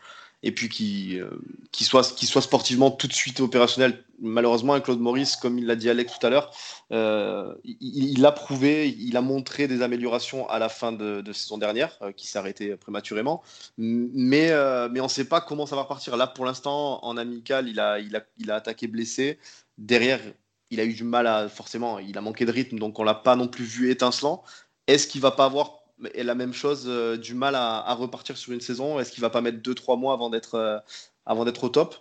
[0.43, 1.31] et puis qui, euh,
[1.73, 4.05] qui, soit, qui soit sportivement tout de suite opérationnel.
[4.21, 6.53] Malheureusement, Claude Maurice, comme il l'a dit Alex tout à l'heure,
[6.93, 11.99] euh, il, a prouvé, il a montré des améliorations à la fin de, saison dernière,
[12.03, 13.43] euh, qui s'est arrêté prématurément.
[13.77, 14.53] Mais,
[14.91, 16.17] mais on ne sait pas comment ça va repartir.
[16.17, 19.39] Là, pour l'instant, en amical, il a, il, a, il a attaqué blessé.
[19.77, 20.21] Derrière,
[20.71, 21.49] il a eu du mal à.
[21.49, 24.43] Forcément, il a manqué de rythme, donc on l'a pas non plus vu étincelant.
[24.87, 25.79] Est-ce qu'il va pas avoir
[26.15, 29.31] et la même chose, euh, du mal à, repartir sur une saison Est-ce qu'il va
[29.31, 30.79] pas mettre 2-3 mois avant d'être euh,
[31.27, 31.97] avant d'être au top?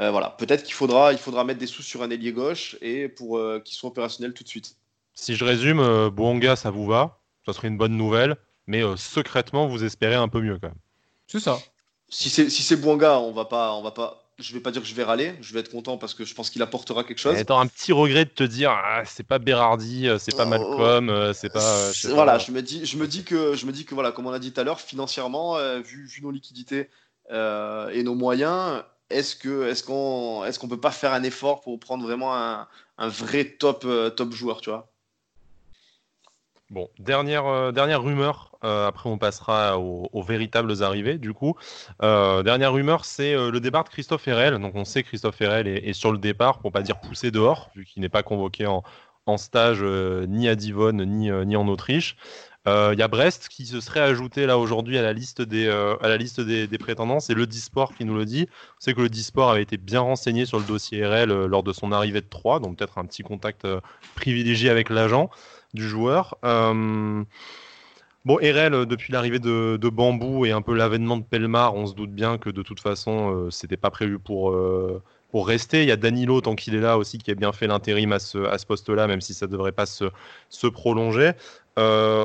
[0.00, 3.08] Euh, Voilà, peut-être qu'il faudra, il faudra mettre des sous sur un ailier gauche et
[3.08, 4.76] pour qu'il soit opérationnel tout de suite.
[5.14, 7.18] Si je résume, Bouanga, ça vous va?
[7.44, 10.78] Ça serait une bonne nouvelle, mais secrètement, vous espérez un peu mieux quand même.
[11.26, 11.58] C'est ça.
[12.08, 14.82] Si c'est si c'est Bouanga, on va pas, on va pas je vais pas dire
[14.82, 17.18] que je vais râler, je vais être content parce que je pense qu'il apportera quelque
[17.18, 17.36] chose.
[17.36, 20.48] Attends, un petit regret de te dire, ah, c'est pas Berardi, euh, c'est pas oh.
[20.48, 21.88] Malcolm, euh, c'est pas.
[21.88, 24.26] Euh, voilà, je me dis, je me dis que, je me dis que voilà, comme
[24.26, 26.88] on a dit tout à l'heure, financièrement, vu, nos liquidités
[27.30, 31.78] et nos moyens, est-ce que, est-ce qu'on, est-ce qu'on peut pas faire un effort pour
[31.80, 34.87] prendre vraiment un, un vrai top, top joueur, tu vois?
[36.70, 41.56] Bon, dernière, euh, dernière rumeur, euh, après on passera aux, véritables arrivées du coup.
[42.02, 44.58] Euh, dernière rumeur, c'est le départ de Christophe Herel.
[44.58, 47.70] Donc on sait que Christophe Herel est, sur le départ, pour pas dire poussé dehors,
[47.74, 48.82] vu qu'il n'est pas convoqué en,
[49.36, 52.16] stage ni à Divonne ni, ni en Autriche.
[52.66, 56.08] Il y a Brest qui se serait ajouté là aujourd'hui à la liste des, à
[56.08, 57.20] la liste des, prétendants.
[57.20, 58.46] C'est le Disport qui nous le dit.
[58.50, 61.72] On sait que le Disport avait été bien renseigné sur le dossier RL lors de
[61.72, 63.66] son arrivée de 3, donc peut-être un petit contact
[64.14, 65.30] privilégié avec l'agent
[65.74, 66.38] du joueur.
[66.44, 67.24] Euh,
[68.24, 72.10] Bon, RL, depuis l'arrivée de, Bambou et un peu l'avènement de Pelmar, on se doute
[72.10, 74.54] bien que de toute façon, c'était pas prévu pour,
[75.30, 75.82] pour rester.
[75.82, 78.18] Il y a Danilo, tant qu'il est là aussi, qui a bien fait l'intérim à
[78.18, 80.04] ce, à ce poste-là, même si ça ne devrait pas se,
[80.48, 81.32] se prolonger.
[81.78, 82.24] Euh,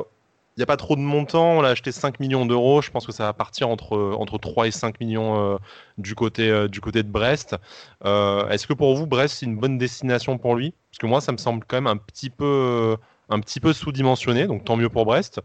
[0.56, 1.58] il n'y a pas trop de montants.
[1.58, 2.80] On l'a acheté 5 millions d'euros.
[2.80, 5.56] Je pense que ça va partir entre, entre 3 et 5 millions euh,
[5.98, 7.56] du, côté, euh, du côté de Brest.
[8.04, 10.72] Est-ce que pour vous, Brest, c'est une bonne destination pour lui?
[10.90, 12.96] Parce que moi, ça me semble quand même un petit peu,
[13.28, 14.46] un petit peu sous-dimensionné.
[14.46, 15.40] Donc tant mieux pour Brest.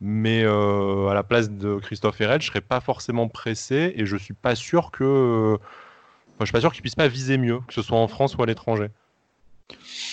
[0.00, 3.92] Mais à la place de Christophe Herrel, je serais pas forcément pressé.
[3.96, 5.58] Et je ne suis pas sûr que
[6.40, 8.42] je suis pas sûr qu'il puisse pas viser mieux, que ce soit en France ou
[8.42, 8.88] à l'étranger.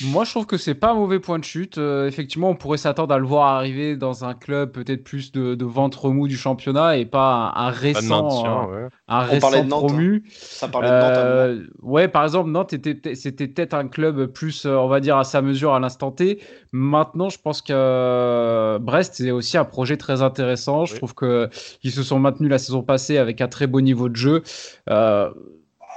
[0.04, 1.78] Moi, je trouve que c'est pas un mauvais point de chute.
[1.78, 5.64] Euh, effectivement, on pourrait s'attendre à le voir arriver dans un club peut-être plus de,
[5.64, 10.24] ventre mou du championnat et pas un, récent, euh, un récent promu.
[10.26, 10.30] Hein.
[10.34, 11.04] Ça parlait de Nantes.
[11.14, 11.26] Hein.
[11.26, 15.42] Euh, ouais, par exemple, Nantes c'était peut-être un club plus, on va dire, à sa
[15.42, 16.40] mesure à l'instant T.
[16.74, 20.86] Maintenant, je pense que Brest c'est aussi un projet très intéressant.
[20.86, 21.50] Je trouve que
[21.84, 24.44] ils se sont maintenus la saison passée avec un très beau niveau de jeu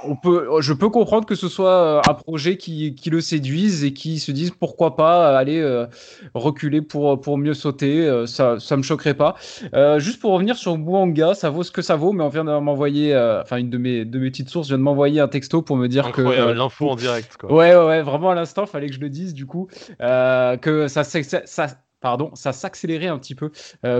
[0.03, 3.93] on peut, je peux comprendre que ce soit euh, un projet qui, le séduise et
[3.93, 5.85] qui se dise pourquoi pas aller euh,
[6.33, 8.07] reculer pour, pour mieux sauter.
[8.07, 9.35] Euh, ça ne me choquerait pas.
[9.97, 12.57] juste pour revenir sur Bouanga, ça vaut ce que ça vaut, mais on vient de
[12.59, 15.77] m'envoyer, enfin, une de mes, de mes petites sources vient de m'envoyer un texto pour
[15.77, 16.21] me dire que.
[16.21, 17.37] l'info en direct.
[17.37, 17.51] Quoi.
[17.51, 19.67] Ouais, ouais, ouais, vraiment à l'instant, fallait que je le dise du coup,
[19.99, 21.67] que ça, ça,
[22.01, 23.51] pardon, ça s'accélérait un petit peu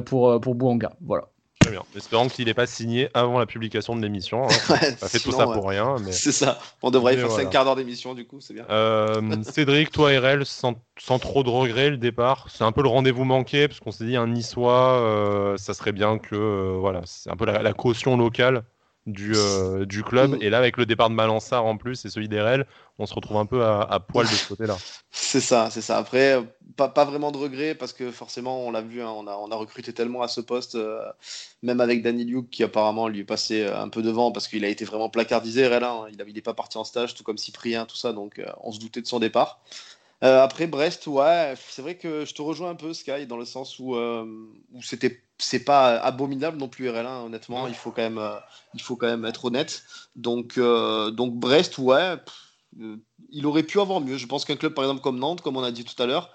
[0.05, 0.93] pour, pour Bouanga.
[1.01, 1.25] Voilà.
[1.59, 1.83] Très bien.
[1.93, 4.45] Espérons qu'il n'est pas signé avant la publication de l'émission.
[4.45, 4.49] Hein.
[4.97, 5.97] ça fait tout ça pour rien.
[6.03, 6.13] Mais...
[6.13, 6.57] C'est ça.
[6.81, 8.65] On devrait y faire 5 quarts d'heure d'émission, du coup, c'est bien.
[8.69, 12.87] Euh, Cédric, toi, RL, sans, sans, trop de regrets, le départ, c'est un peu le
[12.87, 16.35] rendez-vous manqué, parce qu'on s'est dit, un Niçois, euh, ça serait bien que.
[16.35, 18.63] Euh, voilà, c'est un peu la, caution locale
[19.05, 20.31] du, euh, du club.
[20.31, 20.41] Mm.
[20.41, 22.65] Et là, avec le départ de Malansar en plus et celui d'Erel,
[22.97, 24.77] on se retrouve un peu à, poil de ce côté-là.
[25.11, 25.97] C'est ça, c'est ça.
[25.97, 26.39] Après,
[26.75, 29.51] pas, pas, vraiment de regrets parce que forcément, on l'a vu, hein, on, a, on,
[29.51, 31.01] a, recruté tellement à ce poste, euh,
[31.63, 34.63] même avec Danny Luke qui apparemment lui est passé euh, un peu devant parce qu'il
[34.65, 35.83] a été vraiment placardisé, Erel.
[35.83, 36.07] Hein.
[36.09, 39.01] il n'est pas parti en stage, tout comme Cyprien, tout ça, donc on se doutait
[39.01, 39.61] de son départ.
[40.21, 43.79] après Brest, ouais, c'est vrai que je te rejoins un peu, Sky, dans le sens
[43.79, 48.35] où, où c'était c'est pas abominable non plus RL1 honnêtement il faut quand même euh,
[48.73, 49.83] il faut quand même être honnête.
[50.15, 52.17] Donc euh, donc Brest ouais
[52.81, 52.97] euh,
[53.31, 54.17] il aurait pu avoir mieux.
[54.17, 56.31] Je pense qu'un club par exemple comme Nantes comme on a dit tout à l'heure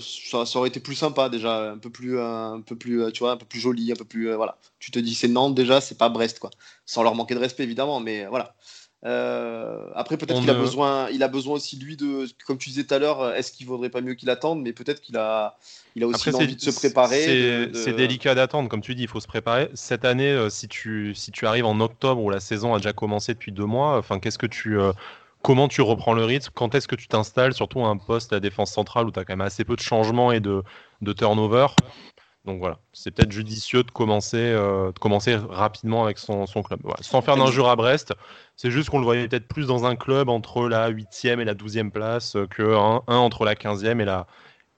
[0.00, 3.32] ça, ça, aurait été plus sympa déjà un peu plus un peu plus tu vois
[3.32, 4.58] un peu plus joli un peu plus voilà.
[4.78, 6.50] Tu te dis c'est Nantes déjà c'est pas Brest quoi.
[6.86, 8.54] Sans leur manquer de respect évidemment mais voilà
[9.06, 12.84] euh, après, peut-être qu'il a besoin, il a besoin aussi lui de, comme tu disais
[12.84, 15.58] tout à l'heure, est-ce qu'il vaudrait pas mieux qu'il attende Mais peut-être qu'il a,
[15.94, 17.70] il a aussi envie de se préparer.
[17.74, 19.70] C'est délicat d'attendre, comme tu dis, il faut se préparer.
[19.74, 22.92] Cette année, euh, si tu, si tu arrives en octobre où la saison a déjà
[22.94, 24.92] commencé depuis deux mois, enfin, qu'est-ce que tu, euh,
[25.42, 26.50] comment tu reprends le rythme?
[26.54, 29.18] Quand est-ce que tu t'installes, surtout à un poste à la défense centrale où tu
[29.18, 30.62] as quand même assez peu de changements et de,
[31.02, 31.66] de turnover?
[32.44, 36.80] Donc voilà, c'est peut-être judicieux de commencer, euh, de commencer rapidement avec son, son club.
[37.00, 38.12] Sans faire d'injure à Brest,
[38.54, 41.54] c'est juste qu'on le voyait peut-être plus dans un club entre la 8e et la
[41.54, 44.26] 12e place que un, entre la 15e et la,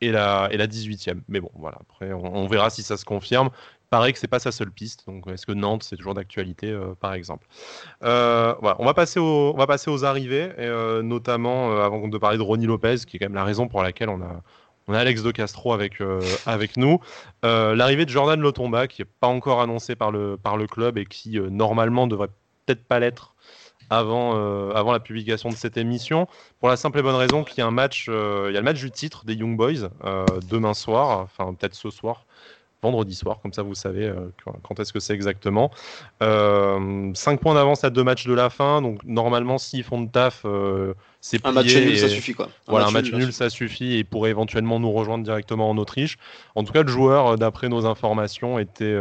[0.01, 1.23] et la, et la 18e.
[1.27, 3.51] Mais bon, voilà, après on, verra si ça se confirme.
[3.91, 6.95] Pareil que c'est pas sa seule piste, donc est-ce que Nantes c'est toujours d'actualité euh,
[6.95, 7.49] par exemple?
[8.05, 12.19] Euh, voilà, on va passer aux, on va passer aux arrivées, et, notamment avant de
[12.19, 14.43] parler de Ronnie Lopez, qui est quand même la raison pour laquelle on a,
[14.89, 17.01] on a Alex de Castro avec, euh, avec nous.
[17.45, 20.99] Euh, l'arrivée de Jordan Lotomba, qui n'est pas encore annoncé par le, par le club
[20.99, 22.29] et qui euh, normalement devrait
[22.67, 23.35] peut-être pas l'être
[23.89, 24.35] avant,
[24.75, 26.27] avant la publication de cette émission,
[26.59, 28.63] pour la simple et bonne raison qu'il y a un match, il y a le
[28.63, 29.91] match du titre des Young Boys
[30.51, 32.27] demain soir, enfin peut-être ce soir,
[32.83, 34.31] vendredi soir, comme ça vous savez euh,
[34.63, 35.71] quand est-ce que c'est exactement.
[36.21, 40.11] 5 euh, points d'avance à deux matchs de la fin, donc normalement s'ils font de
[40.11, 40.95] taf, euh,
[41.29, 42.49] c'est Un match nul, ça suffit quoi.
[42.69, 46.19] voilà, un match nul, ça suffit et pourrait éventuellement nous rejoindre directement en Autriche.
[46.55, 48.97] En tout cas, le joueur, d'après nos informations, était,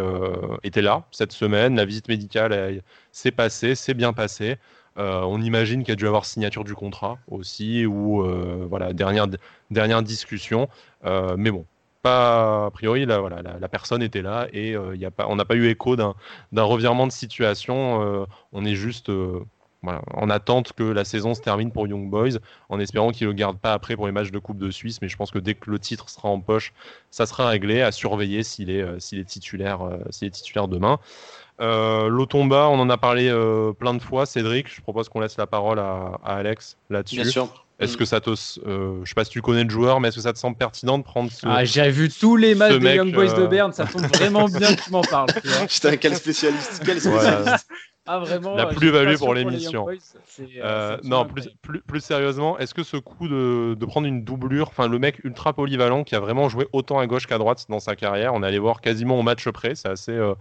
[0.64, 1.76] était là cette semaine.
[1.76, 4.58] La visite médicale s'est passée, c'est bien passé.
[4.98, 8.26] on imagine qu'il y a dû avoir signature du contrat aussi, ou
[8.68, 9.28] voilà, dernière,
[9.70, 10.68] dernière discussion.
[11.04, 11.66] mais bon,
[12.06, 15.46] a priori, la, voilà, la, personne était là et euh, y a pas, on n'a
[15.46, 16.14] pas eu écho d'un
[16.56, 18.02] revirement de situation.
[18.02, 19.40] Euh, on est juste euh,
[20.14, 22.38] en attente que la saison se termine pour Young Boys,
[22.70, 25.02] en espérant qu'ils ne le gardent pas après pour les matchs de Coupe de Suisse.
[25.02, 26.74] Mais je pense que dès que le titre sera en poche,
[27.12, 31.00] ça sera réglé, à surveiller s'il est, s'il est, titulaire, s'il est titulaire demain.
[31.60, 33.34] L'Otomba, on en a parlé
[33.80, 34.26] plein de fois.
[34.26, 37.16] Cédric, je propose qu'on laisse la parole à, à Alex là-dessus.
[37.16, 37.66] Bien sûr.
[37.80, 37.98] Est-ce mm.
[37.98, 38.30] que ça te.
[38.30, 40.56] Euh, je sais pas si tu connais le joueur, mais est-ce que ça te semble
[40.56, 41.46] pertinent de prendre ce.
[41.46, 44.48] Ah, j'ai vu tous les matchs des Young Boys de euh, Berne, ça tombe vraiment
[44.48, 45.30] bien que tu m'en parles.
[45.70, 47.68] Putain, quel spécialiste, quel spécialiste.
[48.08, 49.88] Ah, vraiment La euh, plus-value pour l'émission.
[49.90, 49.96] Euh,
[50.62, 51.58] Euh, non, plus, incroyable.
[51.62, 55.24] plus, plus sérieusement, est-ce que ce coup de, de prendre une doublure, enfin le mec
[55.24, 58.44] ultra polyvalent qui a vraiment joué autant à gauche qu'à droite dans sa carrière, on
[58.44, 60.36] allé voir quasiment au match près, c'est assez, euh,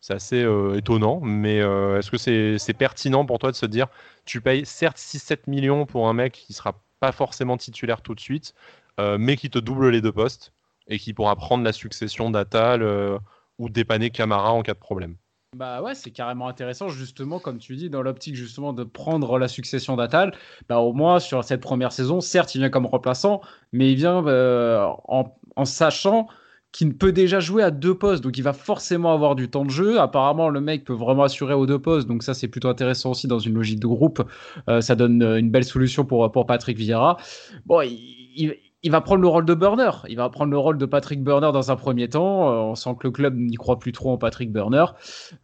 [0.00, 3.88] c'est assez euh, étonnant, mais est-ce que c'est pertinent pour toi de se dire,
[4.24, 8.20] tu payes certes 6-7 millions pour un mec qui sera pas forcément titulaire tout de
[8.20, 8.54] suite,
[8.98, 10.52] mais qui te double les deux postes
[10.86, 12.82] et qui pourra prendre la succession d'Atal
[13.58, 15.16] ou dépanner Camara en cas de problème?
[15.56, 19.48] Bah ouais, c'est carrément intéressant, justement, comme tu dis, dans l'optique justement de prendre la
[19.48, 20.34] succession d'Atal.
[20.68, 23.40] Bah au moins, sur cette première saison, certes, il vient comme remplaçant,
[23.72, 26.28] mais il vient euh, en, sachant
[26.70, 29.70] qu'il peut déjà jouer à deux postes, donc il va forcément avoir du temps de
[29.70, 29.98] jeu.
[29.98, 33.26] Apparemment, le mec peut vraiment assurer aux deux postes, donc ça c'est plutôt intéressant aussi
[33.26, 34.22] dans une logique de groupe.
[34.68, 37.16] Euh, ça donne euh, une belle solution pour, pour Patrick Vieira.
[37.64, 39.90] Bon, il- il va prendre le rôle de burner.
[40.08, 42.50] Il va prendre le rôle de Patrick Burner dans un premier temps.
[42.50, 44.84] Euh, on sent que le club n'y croit plus trop en Patrick Burner.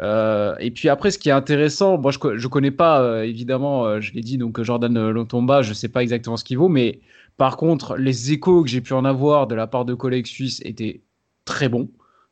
[0.00, 4.00] Euh, et puis après, ce qui est intéressant, moi je, je connais pas euh, évidemment,
[4.00, 7.00] je l'ai dit, donc Jordan Lotomba, je sais pas exactement ce qu'il vaut, mais
[7.36, 10.60] par contre, les échos que j'ai pu en avoir de la part de collègues suisses
[10.64, 11.02] étaient
[11.44, 11.88] très bons.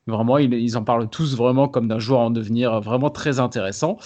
[0.08, 3.98] Vraiment, ils, ils en parlent tous vraiment comme d'un joueur en devenir vraiment très intéressant.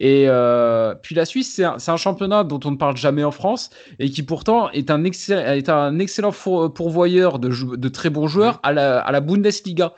[0.00, 3.70] Et euh, puis la Suisse, c'est un, championnat dont on ne parle jamais en France
[4.00, 8.72] et qui pourtant est un, excell- est un excellent pourvoyeur de, très bons joueurs à
[8.72, 9.94] la, à la Bundesliga.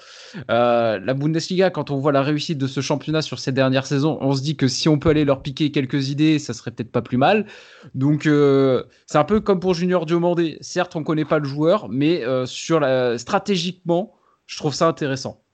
[0.50, 4.18] Euh, la Bundesliga, quand on voit la réussite de ce championnat sur ces dernières saisons,
[4.20, 6.92] on se dit que si on peut aller leur piquer quelques idées, ça serait peut-être
[6.92, 7.46] pas plus mal.
[7.94, 10.58] Donc euh, c'est un peu comme pour Junior Diomandé.
[10.60, 14.12] Certes, on connaît pas le joueur, mais sur la, stratégiquement,
[14.44, 15.45] je trouve ça intéressant.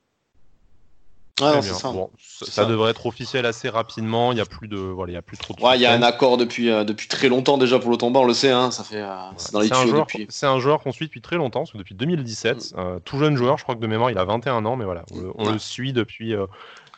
[1.41, 1.91] Non, c'est ça.
[1.93, 2.69] Bon, ça, C'est ça ça.
[2.69, 4.33] devrait être officiel assez rapidement.
[4.33, 5.63] Il y a plus de, voilà, il y a plus trop de.
[5.63, 8.25] Ouais, il y a un accord depuis, euh, depuis très longtemps déjà pour l'Otomba, on
[8.25, 10.27] le sait, hein, ça fait euh, c'est dans les C'est un, tuyaux joueur, depuis.
[10.29, 13.37] c'est un joueur qu'on suit depuis très longtemps, parce que depuis 2017, euh, tout jeune
[13.37, 15.47] joueur, je crois que de mémoire il a 21 ans, mais voilà, on, le- on
[15.47, 15.53] Ouais.
[15.55, 16.47] le suit depuis, euh,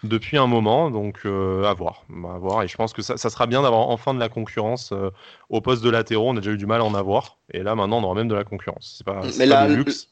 [0.02, 2.62] depuis un moment, donc euh, à voir, à voir.
[2.64, 5.10] Et je pense que ça, ça sera bien d'avoir enfin de la concurrence euh,
[5.48, 6.28] au poste de latéraux.
[6.30, 8.28] On a déjà eu du mal à en avoir, et là maintenant on aura même
[8.28, 8.96] de la concurrence.
[8.98, 10.08] C'est pas, Mais pas le le- luxe.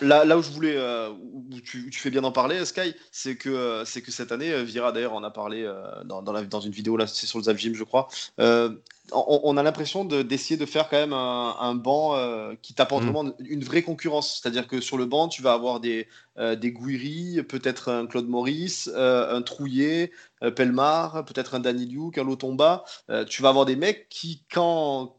[0.00, 3.48] Là, là où je voulais, euh, où tu, fais bien d'en parler, Sky, c'est que,
[3.48, 6.42] euh, c'est que cette année, euh, Vira d'ailleurs en a parlé euh, dans, dans, la-
[6.44, 8.08] dans une vidéo, là, c'est sur le Zap Gym, je crois.
[8.40, 8.70] Euh,
[9.12, 12.14] on, on a l'impression de- d'essayer de, faire quand même un, un banc
[12.62, 13.10] qui t'apporte Mm.
[13.10, 14.40] vraiment une vraie concurrence.
[14.40, 16.06] C'est-à-dire que sur le banc, tu vas avoir des,
[16.36, 20.12] des Gouiri, peut-être un Claude Maurice, un Trouillet,
[20.56, 22.84] Pelmar, peut-être un Danny Luke, un Lotomba.
[23.28, 25.14] Tu vas avoir des mecs qui, quand.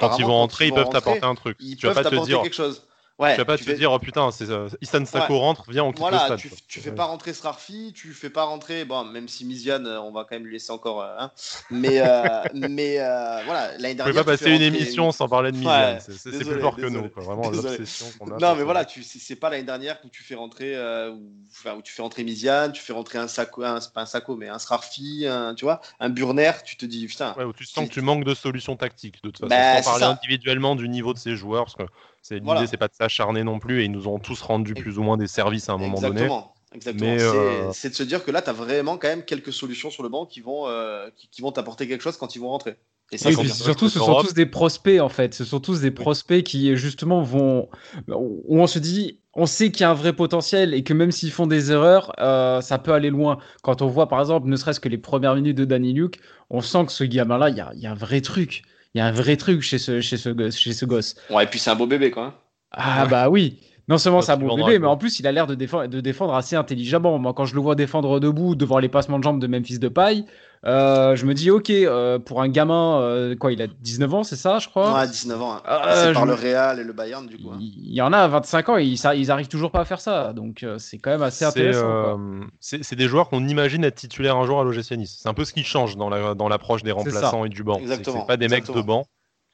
[0.00, 1.56] Quand ils vont rentrer, ils peuvent t'apporter un truc.
[1.60, 2.82] Ils Tu vas peuvent te t'apporter dire, quelque chose.
[3.16, 5.38] Ouais, tu vas pas tu te fais- dire, oh putain, c'est euh, Istan Sako Ouais.
[5.38, 6.40] rentre, viens, on quitte le Voilà, stade.
[6.66, 10.10] tu, fais pas rentrer Srarfi, tu fais pas rentrer, bon, même si Miziane, euh, on
[10.10, 11.30] va quand même lui laisser encore euh, un,
[11.70, 14.24] mais, euh, mais euh, voilà, l'année dernière.
[14.24, 16.00] pas tu fais passer une émission sans parler de Miziane.
[16.00, 17.22] c'est plus fort que nous, quoi.
[17.22, 18.38] vraiment l'obsession qu'on a.
[18.40, 18.64] Non, mais ça.
[18.64, 22.02] voilà, c'est pas l'année dernière où tu fais rentrer, euh, où, enfin, où tu fais
[22.02, 25.54] rentrer Miziane, tu fais rentrer un Sako, un, pas un Sako, mais un Srarfi, un,
[25.54, 28.24] tu vois, un Burner, tu te dis, putain, Ouais, où tu sens que tu manques
[28.24, 29.50] de solutions tactiques, de toute façon.
[29.50, 31.84] Bah, sans parler individuellement du niveau de ces joueurs, parce que
[32.30, 32.66] l'idée, Voilà.
[32.66, 35.16] c'est pas de s'acharner non plus, et ils nous ont tous rendu plus ou moins
[35.16, 36.22] des services à un moment donné.
[36.22, 36.54] Exactement.
[36.74, 37.10] Exactement.
[37.12, 39.52] Mais, C'est- euh, C'est de se dire que là, tu as vraiment quand même quelques
[39.52, 42.40] solutions sur le banc qui vont, euh, qui, qui vont t'apporter quelque chose quand ils
[42.40, 42.76] vont rentrer.
[43.12, 45.34] Et ça, Oui, puis surtout, ce sont tous des prospects en fait.
[45.34, 47.68] Ce sont tous des prospects qui justement vont
[48.08, 51.12] où on se dit, on sait qu'il y a un vrai potentiel et que même
[51.12, 53.38] s'ils font des erreurs, euh, ça peut aller loin.
[53.62, 56.18] Quand on voit par exemple, ne serait-ce que les premières minutes de Danny Luke,
[56.50, 58.62] on sent que ce gamin-là, il y a, il y a un vrai truc.
[58.94, 61.16] Il y a un vrai truc chez ce, chez ce, gosse- chez ce gosse.
[61.28, 62.24] Ouais, et puis c'est un beau bébé, quoi.
[62.26, 62.34] hein.
[62.72, 63.60] Ah bah oui.
[63.86, 66.00] Non seulement c'est un bon bébé, mais en plus il a l'air de défendre, de
[66.00, 67.18] défendre assez intelligemment.
[67.18, 70.24] Moi, quand je le vois défendre debout devant les passements de jambes de Memphis Depay,
[70.64, 74.22] euh, je me dis ok, euh, pour un gamin, euh, quoi, il a 19 ans,
[74.22, 74.94] c'est ça, je crois.
[75.00, 75.56] Ouais, 19 ans.
[75.66, 75.80] hein.
[75.94, 77.50] C'est je par le Real et le Bayern, du coup.
[77.52, 77.58] hein.
[77.60, 80.00] Il y en a à 25 ans et ils, ils arrivent toujours pas à faire
[80.00, 80.32] ça.
[80.32, 81.82] Donc euh, c'est quand même assez C'est intéressant.
[81.82, 82.18] quoi.
[82.60, 85.18] c'est- c'est des joueurs qu'on imagine être titulaires un jour à l'OGC Nice.
[85.22, 86.94] C'est un peu ce qui change dans la- dans l'approche des ça.
[86.96, 87.74] remplaçants et du banc.
[87.74, 89.04] C'est que Exactement, C'est pas des mecs de banc,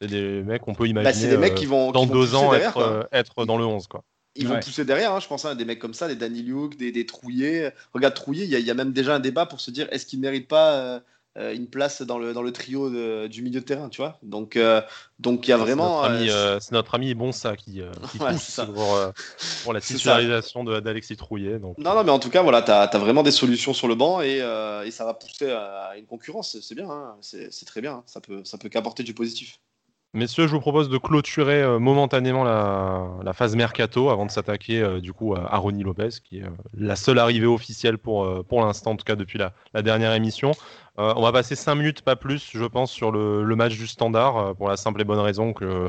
[0.01, 2.15] c'est des mecs qu'on peut imaginer Bah, c'est des mecs qui vont, dans qui vont
[2.15, 3.89] deux ans derrière, être, euh, être dans le 11.
[3.89, 4.03] Quoi.
[4.37, 4.61] Ils vont Ouais.
[4.61, 7.05] pousser derrière, hein, je pense, hein, des mecs comme ça, des Danny Luke, des, des
[7.05, 7.75] Trouillet.
[7.93, 9.89] Regarde Trouillet, il y, a- il y a même déjà un débat pour se dire
[9.91, 11.01] est-ce qu'il ne mérite pas
[11.39, 14.19] euh, une place dans le, dans le trio de- du milieu de terrain, tu vois?
[14.23, 14.83] Donc, euh,
[15.19, 16.03] donc il y a vraiment.
[16.03, 17.81] C'est notre, ami, euh, c'est notre ami Bonsa qui,
[18.13, 18.67] qui Ouais, pousse ça.
[18.67, 18.97] pour,
[19.63, 21.59] pour la titularisation d'Alexis Trouillet.
[21.59, 23.95] Donc, Non, non, mais en tout cas, voilà, tu as, vraiment des solutions sur le
[23.97, 26.59] banc et, et ça va pousser à une concurrence.
[26.61, 27.95] C'est- bien, hein, c'est c'est très bien.
[27.95, 28.03] hein.
[28.07, 29.59] Ça peut, ça peut qu'apporter du positif.
[30.13, 35.01] Messieurs, je vous propose de clôturer euh, momentanément la, phase mercato avant de s'attaquer euh,
[35.01, 38.91] du coup à à Lopez, qui est euh, la seule arrivée officielle pour, pour l'instant,
[38.93, 40.51] en tout cas depuis la, la dernière émission.
[40.99, 44.69] On va passer 5 minutes, pas plus, je pense, sur le, match du standard, pour
[44.69, 45.89] la simple et bonne raison que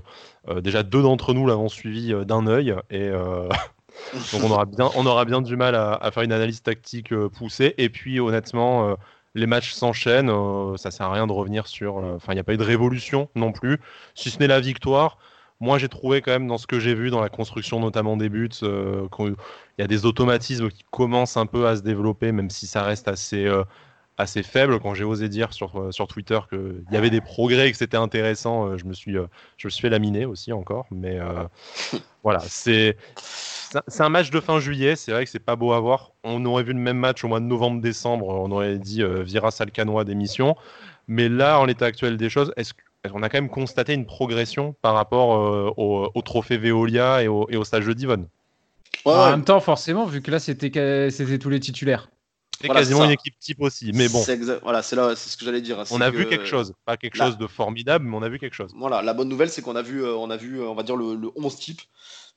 [0.61, 2.74] déjà deux d'entre nous l'avons suivi d'un œil.
[2.91, 3.09] Et
[4.32, 7.13] donc on aura, bien, on aura bien du mal à, à faire une analyse tactique
[7.28, 7.76] poussée.
[7.78, 8.95] Et puis honnêtement,
[9.36, 11.99] les matchs s'enchaînent, euh, ça sert à rien de revenir sur.
[11.99, 13.79] Euh, enfin, il n'y a pas eu de révolution non plus,
[14.15, 15.17] si ce n'est la victoire.
[15.59, 18.29] Moi, j'ai trouvé quand même dans ce que j'ai vu, dans la construction notamment des
[18.29, 19.36] buts, euh, qu'il
[19.77, 23.07] y a des automatismes qui commencent un peu à se développer, même si ça reste
[23.07, 23.47] assez,
[24.18, 24.80] assez faible.
[24.80, 27.97] Quand j'ai osé dire sur, sur Twitter qu'il y avait des progrès et que c'était
[27.97, 29.14] intéressant, je, me suis,
[29.57, 30.86] je me suis fait laminer aussi encore.
[30.91, 31.20] Mais
[32.24, 32.97] voilà, c'est
[33.88, 36.12] c'est un match de fin juillet, c'est vrai que c'est pas beau à voir.
[36.24, 39.51] On aurait vu le même match au mois de novembre-décembre, on aurait dit euh, Vira
[39.51, 40.55] Salcanois d'émission.
[41.07, 42.74] Mais là, en l'état actuel des choses, est-ce
[43.09, 47.49] qu'on a quand même constaté une progression par rapport euh, au, trophée Veolia et au,
[47.49, 48.28] et au stage de Divon
[49.05, 52.09] En même temps, forcément, vu que là, c'était tous les titulaires.
[52.62, 54.22] C'est quasiment une équipe type aussi, mais bon.
[54.24, 55.84] C'est voilà, c'est là, c'est ce que j'allais dire.
[55.91, 58.55] On a vu quelque chose, pas quelque chose de formidable, mais on a vu quelque
[58.55, 58.72] chose.
[58.76, 60.95] Voilà, la bonne nouvelle, c'est qu'on a vu, euh, on a vu, on va dire
[60.95, 61.82] le, le 11 type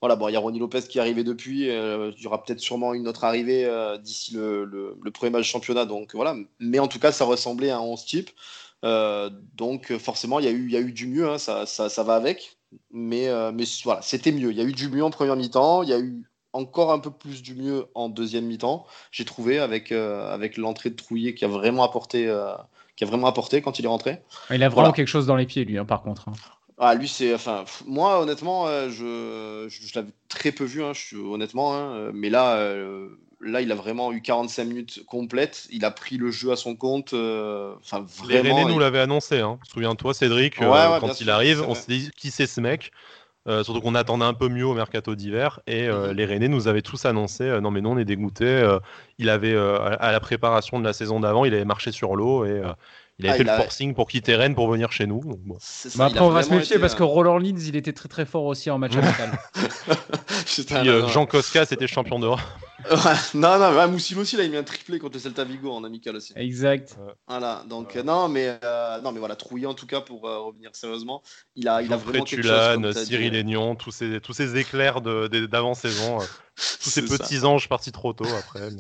[0.05, 1.70] voilà, bon, il y a Ronnie Lopez qui est arrivé depuis.
[1.70, 5.87] Euh, il y aura peut-être sûrement une autre arrivée euh, d'ici le, premier match championnat.
[5.87, 6.37] Donc voilà.
[6.61, 8.31] Mais en tout cas, ça ressemblait à un 11 type.
[8.85, 11.27] Euh, donc forcément, il y, a eu, il y a eu du mieux.
[11.27, 12.59] Hein, ça, ça, va avec.
[12.91, 14.51] Mais, mais voilà, c'était mieux.
[14.51, 15.83] Il y a eu du mieux en première mi-temps.
[15.83, 16.25] Il y a eu
[16.55, 18.87] encore un peu plus du mieux en deuxième mi-temps.
[19.11, 22.33] J'ai trouvé avec, avec l'entrée de Trouillet qui a vraiment apporté.
[22.97, 24.23] qui a vraiment apporté quand il est rentré.
[24.51, 26.29] Il a vraiment quelque chose dans les pieds, lui, hein, par contre.
[26.29, 26.35] Hein.
[26.79, 27.33] Ah, lui, c'est.
[27.35, 31.75] Enfin, moi, honnêtement, euh, je, je, l'avais très peu vu, hein, je, honnêtement.
[31.75, 35.69] Hein, euh, mais là, euh, là, il a vraiment eu 45 minutes complètes.
[35.71, 37.15] Il a pris le jeu à son compte.
[37.15, 38.69] Enfin, vraiment.
[38.69, 39.39] Nous l'avait annoncé.
[39.39, 39.59] Hein.
[39.73, 42.91] Souviens-toi, Cédric, quand il arrive, on se dit qui c'est ce mec?
[43.47, 46.12] Surtout qu'on attendait un peu mieux au mercato d'hiver et mhm.
[46.12, 48.78] les Rennais nous avaient tous annoncé non mais non on est dégoûté
[49.18, 52.62] il avait à la préparation de la saison d'avant il avait marché sur l'eau et
[53.20, 55.20] il a ah, fait le forcing pour quitter Rennes pour venir chez nous.
[55.20, 55.57] bon.
[55.95, 58.45] bah après, on va se méfier parce que Roland Leeds, il était très très fort
[58.45, 59.38] aussi en match amical.
[60.74, 62.40] Euh, Jean Koska, c'était champion d'Europe.
[63.34, 66.16] non, non, Moussim aussi, là, il met un triplé contre le Celta Vigo en amical
[66.16, 66.32] aussi.
[66.36, 66.99] Exact.
[67.26, 70.70] Voilà, donc, non, mais, euh, non, mais voilà, Trouillet, en tout cas, pour euh, revenir
[70.74, 71.22] sérieusement,
[71.57, 73.05] il a, il a vraiment quelque chose.
[73.05, 76.18] Cyril Aignan, tous ces, tous ces éclairs d'avant-saison,
[76.57, 78.70] tous ces petits anges partis trop tôt après.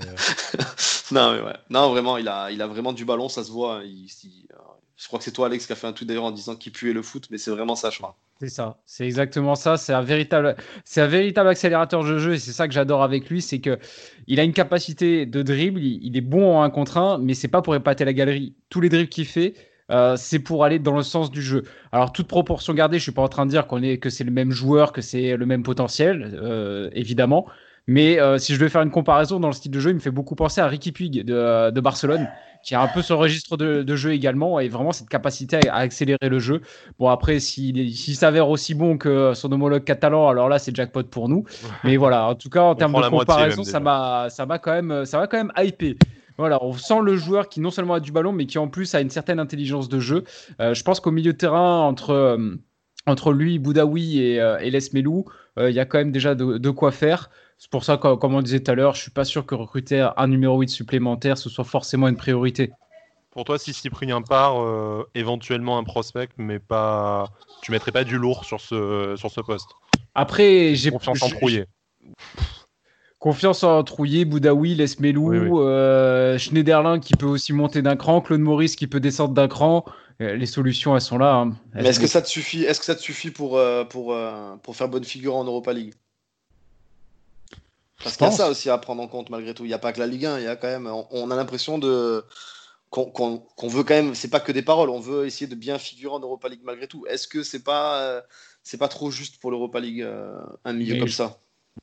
[1.12, 1.56] non, mais ouais.
[1.70, 3.82] Non, vraiment, il a, il a vraiment du ballon, ça se voit.
[3.84, 4.08] Il,
[4.96, 6.72] je crois que c'est toi, Alex, qui a fait un tweet d'ailleurs en disant qu'il
[6.72, 8.16] puait le foot, mais c'est vraiment ça, je crois.
[8.44, 9.78] C'est ça, c'est exactement ça.
[9.78, 13.30] C'est un véritable, c'est un véritable accélérateur de jeu et c'est ça que j'adore avec
[13.30, 13.78] lui, c'est que
[14.26, 17.48] il a une capacité de dribble, il, est bon en 1 contre 1, mais c'est
[17.48, 18.54] pas pour épater la galerie.
[18.68, 19.54] Tous les dribbles qu'il fait,
[19.90, 21.62] euh, c'est pour aller dans le sens du jeu.
[21.90, 24.24] Alors, toute proportion gardée, je suis pas en train de dire qu'on est, que c'est
[24.24, 27.46] le même joueur, que c'est le même potentiel, euh, évidemment.
[27.86, 30.00] Mais euh, si je devais faire une comparaison dans le style de jeu, il me
[30.00, 32.28] fait beaucoup penser à Ricky Puig de Barcelone
[32.64, 36.28] qui a un peu ce registre de, jeu également et vraiment cette capacité à, accélérer
[36.28, 36.62] le jeu.
[36.98, 41.28] Bon, après, s'il s'avère aussi bon que son homologue catalan, alors là, c'est jackpot pour
[41.28, 41.44] nous.
[41.84, 45.36] Mais voilà, en tout cas, en termes de comparaison, ça m'a quand même, ça quand
[45.36, 45.94] même hyper.
[46.36, 48.94] Voilà, on sent le joueur qui non seulement a du ballon, mais qui en plus
[48.94, 50.24] a une certaine intelligence de jeu.
[50.60, 52.56] Euh, je pense qu'au milieu de terrain, entre, euh,
[53.06, 56.58] entre lui, Boudaoui et, euh, et Les Melou, il y a quand même déjà de,
[56.58, 57.30] de quoi faire.
[57.58, 59.54] C'est pour ça, que, comme on disait tout à l'heure, je suis pas sûr que
[59.54, 62.72] recruter un numéro 8 supplémentaire, ce soit forcément une priorité.
[63.34, 67.30] Pour toi, si Cyprien part, euh, éventuellement un prospect, mais pas,
[67.62, 69.70] tu mettrais pas du lourd sur ce, sur ce poste?
[70.14, 71.66] Après, j'ai confiance en Trouillet.
[73.18, 78.76] Confiance en Trouillet, Boudaoui, Lesmelou, euh, Schneiderlin qui peut aussi monter d'un cran, Claude Maurice
[78.76, 79.84] qui peut descendre d'un cran.
[80.20, 81.34] Euh, les solutions, elles sont là.
[81.34, 81.56] Hein.
[81.74, 84.16] Mais est-ce que ça te suffit Est-ce que ça te suffit pour, pour,
[84.62, 85.94] pour faire bonne figure en Europa League?
[88.04, 89.64] Parce qu'il y a ça aussi à prendre en compte malgré tout.
[89.64, 90.86] Il n'y a pas que la Ligue 1, il y a quand même.
[91.10, 92.24] On, a l'impression de
[92.90, 94.14] qu'on veut quand même.
[94.14, 94.90] C'est pas que des paroles.
[94.90, 97.06] On veut essayer de bien figurer en Europa League malgré tout.
[97.06, 98.20] Est-ce que c'est pas euh,
[98.62, 101.38] c'est pas trop juste pour l'Europa League euh, un milieu comme ça?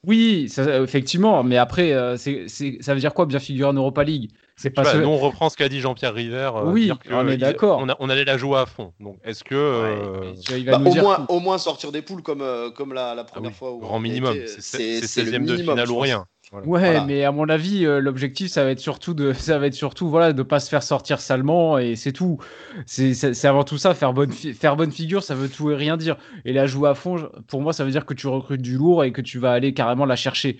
[0.06, 1.44] Oui, effectivement.
[1.44, 4.32] Mais après, euh, ça veut dire quoi bien figurer en Europa League?
[4.62, 6.52] C'est pas on reprend ce qu'a dit Jean-Pierre River.
[6.66, 7.86] oui, on est d'accord.
[8.00, 8.94] On, allait la jouer à fond.
[9.00, 10.34] Donc, est-ce que.
[10.66, 12.44] Bah, au, moins, au moins sortir des poules comme,
[12.76, 13.72] comme la, la première ah fois.
[13.72, 14.38] Où Grand minimum.
[14.48, 16.26] C'est 16e de finale ou rien.
[16.66, 19.74] Ouais, mais à mon avis, euh, l'objectif, ça va être surtout de, ça va être
[19.74, 22.40] surtout, voilà, de pas se faire sortir salement et c'est tout.
[22.86, 26.18] C'est avant tout ça, faire bonne, faire bonne figure, ça veut tout et rien dire.
[26.44, 29.06] Et la jouer à fond, pour moi, ça veut dire que tu recrutes du lourd
[29.06, 30.58] et que tu vas aller carrément la chercher.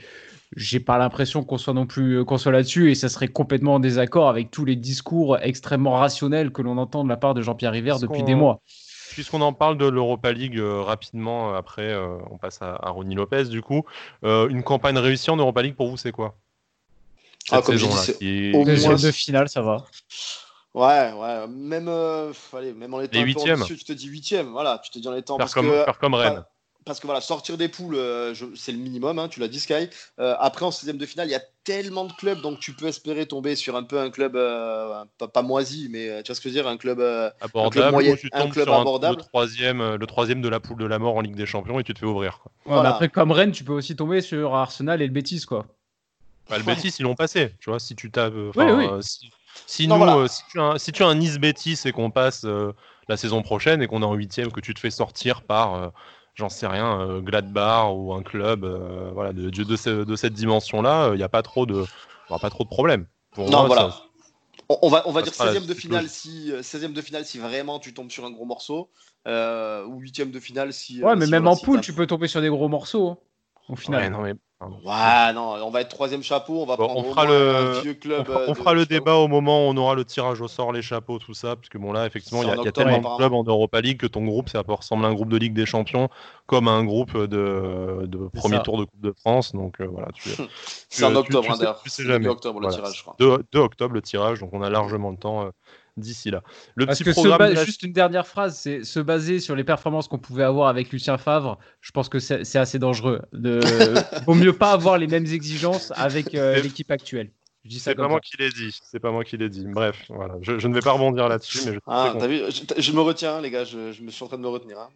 [0.56, 3.76] J'ai pas l'impression qu'on soit non plus, euh, qu'on soit là-dessus et ça serait complètement
[3.76, 7.42] en désaccord avec tous les discours extrêmement rationnels que l'on entend de la part de
[7.42, 8.62] Jean-Pierre River depuis des mois.
[9.12, 13.16] Puisqu'on en parle de l'Europa League euh, rapidement, euh, après euh, on passe à, Ronnie
[13.16, 13.84] Lopez du coup.
[14.24, 16.38] une campagne réussie en Europa League pour vous, c'est quoi?
[17.52, 17.90] Ah, comme saison,
[18.20, 18.52] qui...
[18.52, 19.84] de finale, ça va.
[20.74, 21.90] Ouais, ouais, même,
[22.54, 23.64] allez, même en étant Les huitièmes.
[23.66, 25.38] tu te dis huitième, voilà, tu te dis en étant.
[25.38, 26.46] Faire, comme, faire comme Rennes.
[26.86, 29.88] Parce que voilà, sortir des poules, euh, c'est le minimum, hein, tu l'as dit Sky.
[30.20, 32.88] Euh, après, en 16e de finale, il y a tellement de clubs, donc tu peux
[32.88, 36.50] espérer tomber sur un peu un club, euh, pas, moisi, mais tu vois ce que
[36.50, 37.00] je veux dire, un club
[37.40, 39.18] abordable, moyen, tu tombes un club abordable.
[39.18, 41.84] le, troisième, le troisième de la poule de la mort en Ligue des Champions et
[41.84, 42.40] tu te fais ouvrir.
[42.68, 45.68] Après, comme Rennes, tu peux aussi tomber sur Arsenal et le Betis, quoi.
[46.50, 48.34] Bah, le Betis, ils l'ont passé, tu vois, si tu tapes.
[49.68, 52.46] Si, nous, si, tu as, si tu as un Nice Betis et qu'on passe
[53.08, 55.92] la saison prochaine et qu'on est en huitième, que tu te fais sortir par
[56.36, 61.08] j'en sais rien, euh, Gladbach ou un club euh, voilà, de, de, de, cette dimension-là,
[61.08, 61.86] il euh, n'y a pas trop de,
[62.28, 63.08] pas trop de problèmes.
[63.38, 63.96] non, voilà.
[64.70, 67.94] on, va, on va dire 16e de, finale si, 16e de finale si vraiment tu
[67.94, 68.90] tombes sur un gros morceau,
[69.26, 71.04] ou 8e de finale si.
[71.04, 73.18] Ouais, mais même en poule, tu peux tomber sur des gros morceaux.
[73.72, 74.02] Hein, au final.
[74.02, 77.26] Ouais, non, mais Ouais, non, on va être troisième chapeau, on va prendre on fera
[77.26, 77.80] le...
[77.82, 78.30] vieux club.
[78.48, 81.18] On fera, le débat au moment où on aura le tirage au sort, les chapeaux,
[81.18, 83.82] tout ça, parce que bon là, effectivement, il y, a tellement de clubs en Europa
[83.82, 86.10] League que ton groupe, ça peut ressembler à un groupe de Ligue des Champions
[86.46, 89.54] comme à un groupe de, de premier tour de Coupe de France.
[89.54, 90.30] Donc euh, voilà, tu.
[90.90, 92.28] C'est en octobre, tu, hein, sais, jamais.
[92.28, 93.16] octobre le tirage, je crois.
[93.20, 95.46] 2, octobre le tirage, donc on a largement le temps.
[95.46, 95.50] Euh,
[96.02, 96.44] d'ici là.
[96.76, 100.18] Le Parce que programme juste une dernière phrase, c'est se baser sur les performances qu'on
[100.18, 101.58] pouvait avoir avec Lucien Favre.
[101.80, 103.22] Je pense que c'est assez dangereux.
[103.32, 103.62] De...
[104.26, 107.32] Vaut mieux pas avoir les mêmes exigences avec euh, l'équipe actuelle.
[107.70, 108.76] C'est pas moi qui l'ai dit.
[108.84, 109.66] C'est pas moi qui l'ai dit.
[109.68, 110.36] Bref, voilà.
[110.42, 111.80] Je, ne vais pas rebondir là-dessus, mais je.
[111.86, 112.42] Ah, vu
[112.78, 113.66] je, me retiens, les gars.
[113.66, 114.80] Je, me suis en train de me retenir.
[114.80, 114.90] Hein.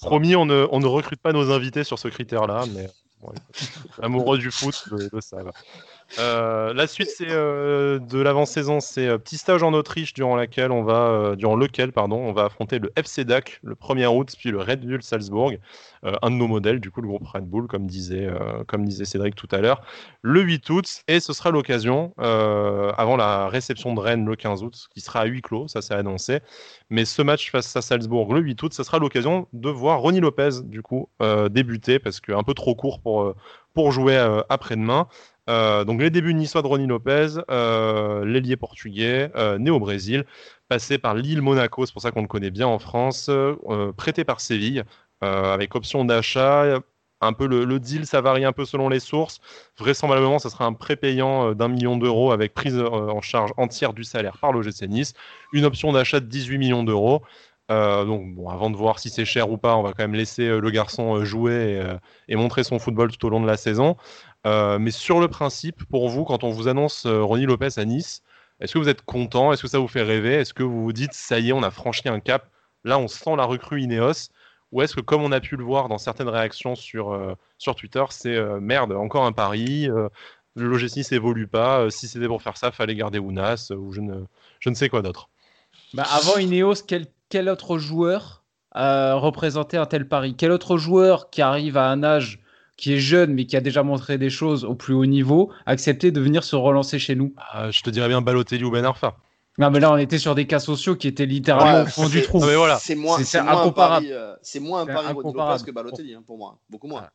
[0.00, 2.88] Promis, on ne, on ne, recrute pas nos invités sur ce critère-là, mais
[4.02, 5.52] amoureux du foot le, savent.
[6.18, 10.34] Euh, la suite c'est euh, de l'avant-saison, c'est un euh, petit stage en Autriche durant,
[10.34, 14.34] laquelle on va, durant lequel pardon, on va affronter le FC DAC le 1er août,
[14.36, 15.52] puis le Red Bull Salzbourg,
[16.02, 18.28] un de nos modèles, du coup le groupe Red Bull, comme disait,
[18.66, 19.82] comme disait Cédric tout à l'heure,
[20.22, 24.88] le 8 août, et ce sera l'occasion, avant la réception de Rennes le 15 août,
[24.92, 26.40] qui sera à huis clos, ça c'est annoncé,
[26.88, 30.20] mais ce match face à Salzbourg le 8 août, ce sera l'occasion de voir Ronnie
[30.20, 31.08] Lopez du coup
[31.50, 33.34] débuter, parce qu'un peu trop court pour,
[33.74, 34.16] pour jouer
[34.48, 35.06] après-demain.
[35.50, 40.24] Euh, donc les débuts niçois de Ronnie Lopez, euh, l'ailier portugais, euh, né au Brésil,
[40.68, 43.28] passé par Lille Monaco, c'est pour ça qu'on le connaît bien en France,
[43.96, 44.84] prêté par Séville,
[45.20, 46.80] avec option d'achat.
[47.22, 49.40] Un peu le, deal, ça varie un peu selon les sources.
[49.78, 54.38] Vraisemblablement, ça sera un prépayant d'un million d'euros avec prise en charge entière du salaire
[54.38, 55.12] par l'OGC Nice.
[55.52, 57.22] Une option d'achat de 18 millions d'euros.
[57.68, 60.48] donc, bon, avant de voir si c'est cher ou pas, on va quand même laisser
[60.48, 61.84] le garçon jouer
[62.28, 63.96] et, montrer son football tout au long de la saison.
[64.46, 67.84] Euh, mais sur le principe, pour vous, quand on vous annonce euh, Ronnie Lopez à
[67.84, 68.22] Nice,
[68.60, 69.52] est-ce que vous êtes content?
[69.52, 70.34] Est-ce que ça vous fait rêver?
[70.34, 72.48] Est-ce que vous vous dites, ça y est, on a franchi un cap
[72.84, 74.30] Là, on sent la recrue Ineos?
[74.72, 77.74] Ou est-ce que, comme on a pu le voir dans certaines réactions sur, euh, sur
[77.74, 79.88] Twitter, c'est merde, encore un pari
[80.56, 81.88] le logiciel évolue pas.
[81.90, 84.24] si c'était pour faire ça, fallait garder Ounas ou je ne,
[84.58, 85.28] je ne sais quoi d'autre.
[85.94, 88.42] Bah avant Ineos, quel, quel autre joueur
[88.74, 90.34] représentait un tel pari?
[90.36, 92.39] Quel autre joueur qui arrive à un âge
[92.80, 96.10] qui est jeune mais qui a déjà montré des choses au plus haut niveau, accepter
[96.10, 99.16] de venir se relancer chez nous ah, Je te dirais bien Balotelli ou Ben Arfa.
[99.58, 102.22] Non, mais là, on était sur des cas sociaux qui étaient littéralement au fond du
[102.22, 102.38] trou.
[102.40, 102.78] voilà.
[102.78, 104.06] C'est moins, c'est incomparable.
[104.10, 106.58] Euh, c'est moins un pari Lopez que Balotelli, hein, pour moi.
[106.70, 107.08] Beaucoup moins.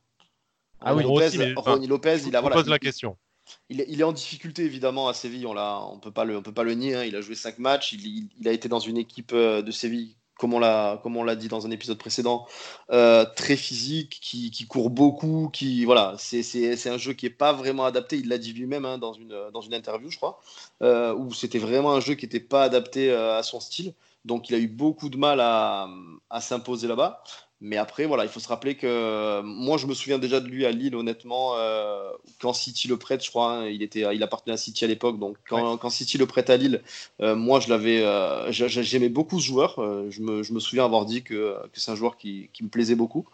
[0.82, 2.42] Ah, oui, Ronnie Lopez, il a.
[2.42, 3.18] Voilà, pose la question.
[3.70, 5.54] Il, est en difficulté évidemment à Séville, on
[5.96, 6.96] ne peut pas le, on peut pas le nier.
[6.96, 7.04] Hein.
[7.04, 10.16] Il a joué 5 matchs, il, il, a été dans une équipe euh, de Séville
[10.38, 12.46] comme on l'a dit dans un épisode précédent,
[12.92, 17.54] euh, très physique, qui, qui, court beaucoup, qui voilà, c'est un jeu qui est pas
[17.54, 18.18] vraiment adapté.
[18.18, 20.40] Il l'a dit lui-même hein, dans une dans une interview, je crois,
[20.82, 23.94] euh, où c'était vraiment un jeu qui n'était pas adapté euh, à son style.
[24.26, 25.88] Donc il a eu beaucoup de mal à,
[26.30, 27.24] à s'imposer là-bas.
[27.66, 30.68] Mais après, voilà, il faut se rappeler que moi, je me souviens déjà de lui
[30.68, 34.54] à Lille, honnêtement, euh, quand City le prête, je crois, hein, il, était, il appartenait
[34.54, 36.84] à City à l'époque, donc quand, quand, City le prête à Lille,
[37.24, 39.78] euh, moi, je l'avais, euh, j'aimais beaucoup ce joueur.
[39.78, 42.70] je, me, je, me, souviens avoir dit que, que c'est un joueur qui, qui, me
[42.70, 43.26] plaisait beaucoup.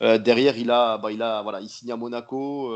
[0.00, 2.72] derrière, il a, bah, il a, voilà, il signe à Monaco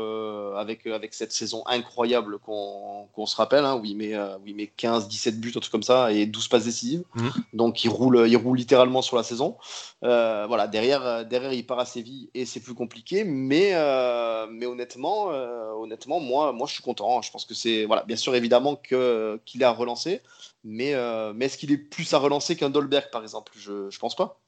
[0.57, 4.67] avec, avec cette saison incroyable qu'on se rappelle, hein, où, il met, où il met
[4.67, 7.03] 15, 17 buts, un truc comme ça, et 12 passes décisives.
[7.15, 7.27] Mmh.
[7.53, 9.55] Donc, il roule, il roule littéralement sur la saison.
[10.01, 13.23] voilà, derrière euh, derrière, il part à Séville et c'est plus compliqué.
[13.23, 17.21] Mais, euh, mais honnêtement, euh, honnêtement, moi, moi, je suis content.
[17.21, 20.21] Je pense que c'est, voilà, bien sûr, évidemment que qu'il est à relancer,
[20.63, 20.93] mais,
[21.33, 23.53] mais est-ce qu'il est plus à relancer qu'un Dolberg, par exemple?
[23.55, 24.39] Je, je pense pas.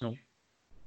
[0.00, 0.14] Non.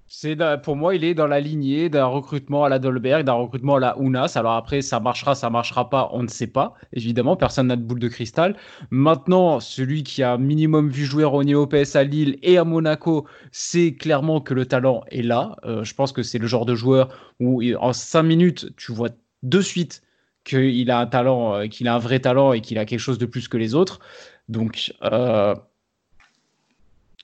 [0.10, 3.76] C'est pour moi, il est dans la lignée d'un recrutement à la Dolberg, d'un recrutement
[3.76, 4.34] à la Unas.
[4.36, 6.76] Alors après, ça marchera, ça marchera pas, on ne sait pas.
[6.94, 8.56] Évidemment, personne n'a de boule de cristal.
[8.90, 13.96] Maintenant, celui qui a minimum vu jouer Ronnie Lopez à Lille et à Monaco, c'est
[13.96, 15.58] clairement que le talent est là.
[15.66, 17.10] Euh, je pense que c'est le genre de joueur
[17.42, 19.10] où en cinq minutes, tu vois
[19.44, 20.04] de suite
[20.46, 23.18] qu'il a un talent, euh, qu'il a un vrai talent et qu'il a quelque chose
[23.18, 24.00] de plus que les autres.
[24.48, 25.54] Donc, euh,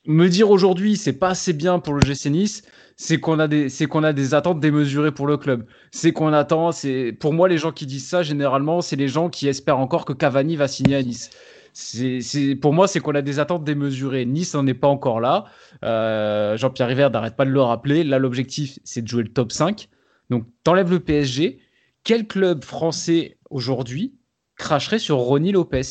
[0.06, 2.64] me dire aujourd'hui c'est pas assez bien pour le GC Nice,
[2.96, 5.66] c'est qu'on a des c'est qu'on a des attentes démesurées pour le club.
[5.92, 9.30] C'est qu'on attend, c'est pour moi les gens qui disent ça généralement, c'est les gens
[9.30, 11.30] qui espèrent encore que Cavani va signer à Nice.
[11.76, 14.26] C'est, pour moi, c'est qu'on a des attentes démesurées.
[14.26, 15.46] Nice n'en est pas encore là.
[15.84, 18.04] Euh, Jean-Pierre River n'arrête pas de le rappeler.
[18.04, 19.90] Là, l'objectif, c'est de jouer le top 5.
[20.30, 21.60] Donc, t'enlèves le PSG.
[22.04, 24.14] Quel club français aujourd'hui
[24.56, 25.82] cracherait sur Ronny Lopez?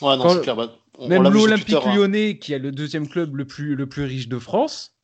[0.00, 0.56] Ouais, non, c'est clair.
[0.56, 0.70] Bah,
[1.06, 1.94] même l'Olympique hein.
[1.94, 4.98] lyonnais, qui est le deuxième club le plus, le plus riche de France,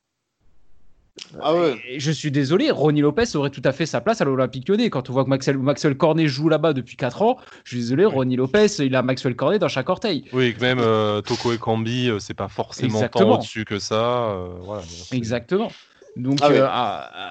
[1.40, 1.80] ah ouais.
[1.96, 4.90] je suis désolé, Ronny Lopez aurait tout à fait sa place à l'Olympique lyonnais.
[4.90, 8.04] Quand on voit que Maxwell, Maxwell Cornet joue là-bas depuis 4 ans, je suis désolé,
[8.04, 10.24] Ronny Lopez, il a Maxwell Cornet dans chaque orteil.
[10.32, 14.30] Oui, que même euh, Toko et Kambi, euh, c'est pas forcément tant au-dessus que ça.
[14.30, 14.82] Euh, voilà,
[15.12, 15.70] Exactement.
[16.16, 17.28] Donc, ah euh,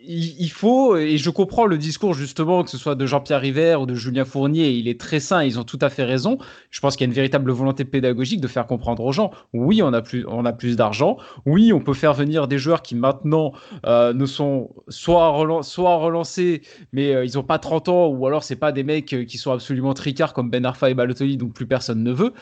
[0.00, 3.86] il faut, et je comprends le discours justement, que ce soit de Jean-Pierre River ou
[3.86, 6.38] de Julien Fournier, il est très sain, ils ont tout à fait raison.
[6.70, 9.82] Je pense qu'il y a une véritable volonté pédagogique de faire comprendre aux gens, oui,
[9.82, 12.94] on a plus, on a plus d'argent, oui, on peut faire venir des joueurs qui
[12.94, 13.52] maintenant
[13.86, 16.62] euh, ne sont soit, soit relancés,
[16.92, 19.52] mais euh, ils n'ont pas 30 ans, ou alors c'est pas des mecs qui sont
[19.52, 22.32] absolument tricards comme Ben Arfa et Balotelli, donc plus personne ne veut,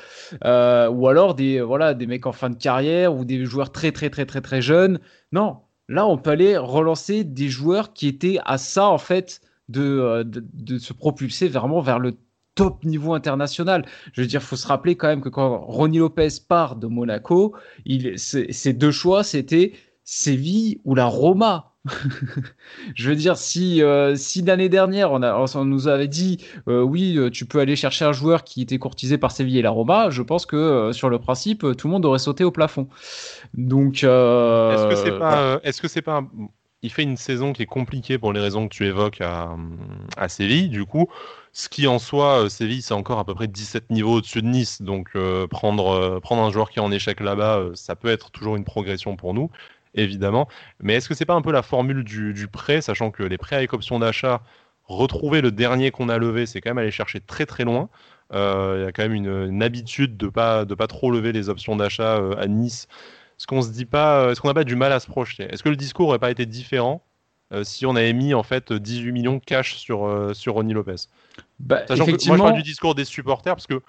[0.42, 4.10] ou alors des, voilà, des mecs en fin de carrière, ou des joueurs très très
[4.10, 5.00] très très très jeunes.
[5.32, 5.58] Non,
[5.88, 10.24] Là, on peut aller relancer des joueurs qui étaient à ça, en fait, de, euh,
[10.24, 12.16] de, se propulser vraiment vers le
[12.54, 13.86] top niveau international.
[14.12, 17.54] Je veux dire, faut se rappeler quand même que quand Ronnie Lopez part de Monaco,
[17.84, 19.74] il, ses deux choix, c'était
[20.04, 21.75] Séville ou la Roma.
[22.94, 26.82] je veux dire, si, euh, si l'année dernière, on, a, on, nous avait dit euh,
[26.82, 29.70] oui, euh, tu peux aller chercher un joueur qui était courtisé par Séville et la
[29.70, 32.88] Roma, je pense que sur le principe, tout le monde aurait sauté au plafond.
[33.54, 36.22] Donc, est-ce que c'est pas, est-ce que c'est pas,
[36.82, 39.56] il fait une saison qui est compliquée pour les raisons que tu évoques à,
[40.16, 41.08] à Séville, du coup.
[41.52, 44.82] Ce qui en soi, Séville, c'est encore à peu près 17 niveaux au-dessus de Nice.
[44.82, 45.16] Donc
[45.50, 49.16] prendre, prendre un joueur qui est en échec là-bas, ça peut être toujours une progression
[49.16, 49.50] pour nous
[49.96, 50.48] évidemment.
[50.80, 53.56] Mais est-ce que c'est pas un peu la formule du, prêt, sachant que les prêts
[53.56, 54.42] avec option d'achat,
[54.84, 57.88] retrouver le dernier qu'on a levé, c'est quand même aller chercher très très loin.
[58.32, 61.48] Euh, il y a quand même une, habitude de pas de pas trop lever les
[61.48, 62.88] options d'achat euh, à Nice.
[63.38, 65.44] Est-ce qu'on se dit pas, euh, est-ce qu'on n'a pas du mal à se projeter?
[65.44, 67.02] Est-ce que le discours n'aurait pas été différent
[67.62, 70.96] si on avait mis en fait 18 millions cash sur sur Ronnie Lopez?
[71.60, 73.80] Bah, Sachant que moi je parle du discours des supporters parce que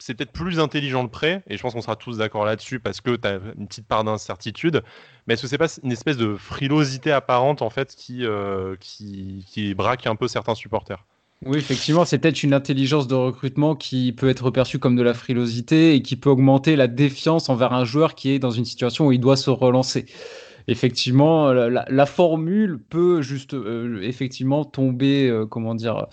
[0.00, 3.00] c'est peut-être plus intelligent le prêt, et je pense qu'on sera tous d'accord là-dessus parce
[3.00, 4.82] que tu as une petite part d'incertitude.
[5.26, 9.44] Mais est-ce que c'est pas une espèce de frilosité apparente en fait qui, euh, qui,
[9.48, 11.04] qui, braque un peu certains supporters?
[11.44, 15.14] Oui, effectivement, c'est peut-être une intelligence de recrutement qui peut être perçue comme de la
[15.14, 19.06] frilosité et qui peut augmenter la défiance envers un joueur qui est dans une situation
[19.06, 20.06] où il doit se relancer
[20.68, 26.06] effectivement, la, formule peut juste euh, effectivement tomber, euh, comment dire,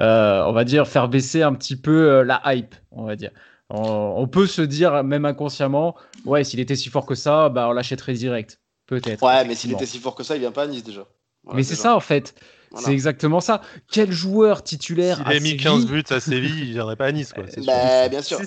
[0.00, 3.30] euh, on va dire, faire baisser un petit peu la hype, on va dire.
[3.70, 5.94] On, peut se dire, même inconsciemment,
[6.24, 8.60] ouais, s'il était si fort que ça, bah, on l'achèterait direct.
[8.86, 9.22] Peut-être.
[9.22, 11.06] Ouais, mais s'il était si fort que ça, il vient pas à Nice déjà.
[11.52, 12.34] mais c'est ça en fait.
[12.76, 13.62] C'est exactement ça.
[13.90, 17.32] Quel joueur titulaire S'il a mis 15 buts à Séville, il viendrait pas à Nice.
[17.32, 18.40] Quoi, bah, bien sûr.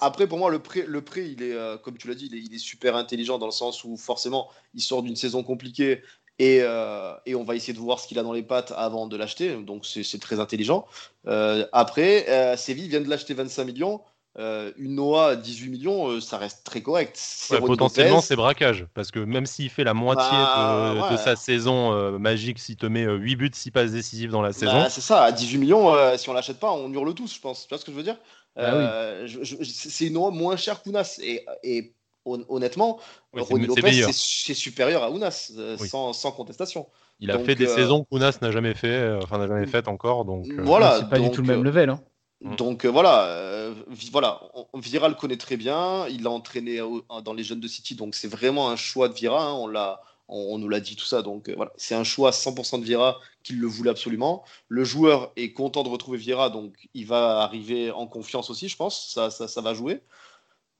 [0.00, 2.54] après, pour moi, le prêt, le prêt il est, euh, comme tu l'as dit, il
[2.54, 6.02] est, super intelligent dans le sens où forcément, il sort d'une saison compliquée
[6.38, 9.06] et, euh, et, on va essayer de voir ce qu'il a dans les pattes avant
[9.06, 9.54] de l'acheter.
[9.56, 10.86] Donc, c'est très intelligent.
[11.26, 14.00] Euh, après, Séville vient de l'acheter 25 millions.
[14.38, 17.20] Euh, une Noah à 18 millions, euh, ça reste très correct.
[17.66, 18.86] potentiellement, c'est braquage.
[18.94, 22.86] Parce que même s'il fait la moitié bah, de, sa saison euh, magique, s'il te
[22.86, 24.86] met 8 buts, 6 passes décisives dans la bah, saison.
[24.88, 27.64] c'est ça, à 18 millions, si on l'achète pas, on hurle tous, je pense.
[27.64, 28.16] Tu vois ce que je veux dire?
[28.56, 31.20] Bah C'est une Noah moins cher qu'Ounas.
[31.22, 31.92] Et, et
[32.24, 33.00] honnêtement,
[33.34, 36.86] Ronnie Lopez, c'est supérieur à Ounas, sans, sans, contestation.
[37.20, 40.24] Il a fait des saisons qu'Ounas n'a jamais fait, enfin n'a jamais faites encore.
[40.24, 41.90] Donc, voilà, c'est pas du tout le même level.
[41.90, 42.00] Hein.
[42.42, 42.56] Mm.
[42.56, 43.74] Donc euh, voilà, euh,
[44.10, 44.40] voilà,
[44.74, 46.06] Vira le connaît très bien.
[46.08, 46.80] Il l'a entraîné
[47.24, 49.44] dans les jeunes de City, donc c'est vraiment un choix de Vira.
[49.44, 49.52] Hein.
[49.54, 52.80] on l'a, on, nous l'a dit tout ça, donc euh, voilà, c'est un choix 100%
[52.80, 54.44] de Vira qu'il le voulait absolument.
[54.68, 58.76] Le joueur est content de retrouver Vira, donc il va arriver en confiance aussi, je
[58.76, 59.12] pense.
[59.12, 60.00] Ça, ça, va jouer.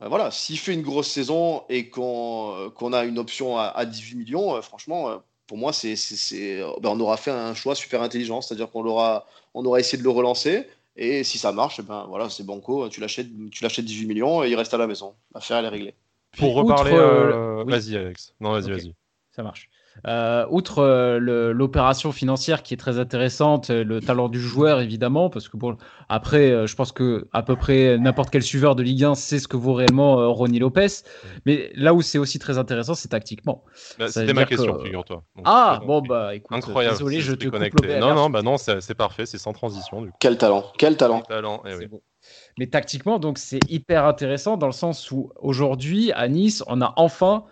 [0.01, 5.23] voilà, s'il fait une grosse saison et qu'on a une option à, 18 millions, franchement,
[5.47, 5.97] pour moi, c'est,
[6.81, 8.85] ben, on aura fait un choix super intelligent, c'est-à-dire qu'on
[9.55, 10.67] on aura essayé de le relancer.
[10.97, 14.45] Et si ça marche, eh ben voilà, c'est banco, tu l'achètes, tu l'achètes 18 millions
[14.45, 15.15] et il reste à la maison.
[15.35, 15.95] L'affaire elle est réglée.
[16.37, 18.35] Pour reparler, euh, vas-y Alex.
[18.41, 18.95] Non, vas-y, vas-y.
[19.35, 19.71] Ça marche.
[20.07, 25.31] Euh, outre euh, l'opération financière qui est très intéressante, euh, le talent du joueur évidemment,
[25.31, 25.77] parce que bon,
[26.09, 29.49] après, je pense que à peu près n'importe quel suiveur de Ligue 1 sait ce
[29.49, 30.89] que vaut réellement Ronnie Lopez.
[31.47, 33.65] Mais là où c'est aussi très intéressant, c'est tactiquement.
[33.99, 35.23] Bah, c'était ma question, figure-toi.
[35.45, 36.97] Ah bon bah écoute, incroyable.
[36.97, 37.99] Désolé, je te connecté.
[37.99, 40.03] Non non bah non, c'est parfait, c'est sans transition.
[40.03, 41.21] Du Quel talent, quel talent.
[41.23, 41.63] talent.
[41.67, 41.89] Eh
[42.59, 46.93] Mais tactiquement, donc c'est hyper intéressant dans le sens où aujourd'hui, à Nice, on a
[46.97, 47.45] enfin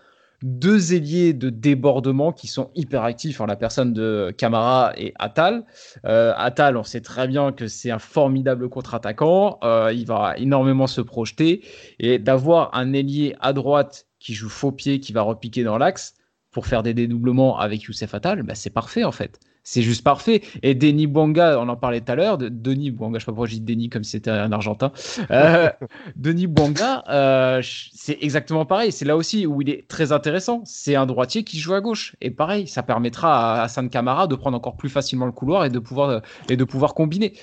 [0.43, 5.65] deux ailiers de débordement qui sont hyper actifs en la personne de Camara et Attal.
[6.07, 9.59] Euh, Attal, on sait très bien que c'est un formidable contre-attaquant.
[9.63, 11.63] Euh, il va énormément se projeter.
[11.99, 16.15] Et d'avoir un ailier à droite qui joue faux pied, qui va repiquer dans l'axe
[16.51, 20.43] pour faire des dédoublements avec Youssef Attal, bah, c'est parfait en fait c'est juste parfait.
[20.63, 23.33] Et Denis Bouanga, on en parlait tout à l'heure, de Denis Bouanga, je sais pas
[23.33, 24.93] pourquoi je dis Denis comme si c'était un Argentin.
[25.31, 25.71] Euh,
[26.17, 28.93] Denis Bouanga, euh, c'est exactement pareil.
[28.93, 30.63] C'est là aussi où il est très intéressant.
[30.65, 32.17] C'est un droitier qui joue à gauche.
[32.21, 35.71] Et pareil, ça permettra à Hassan Kamara de prendre encore plus facilement le couloir et
[35.71, 37.35] de pouvoir, et de pouvoir combiner.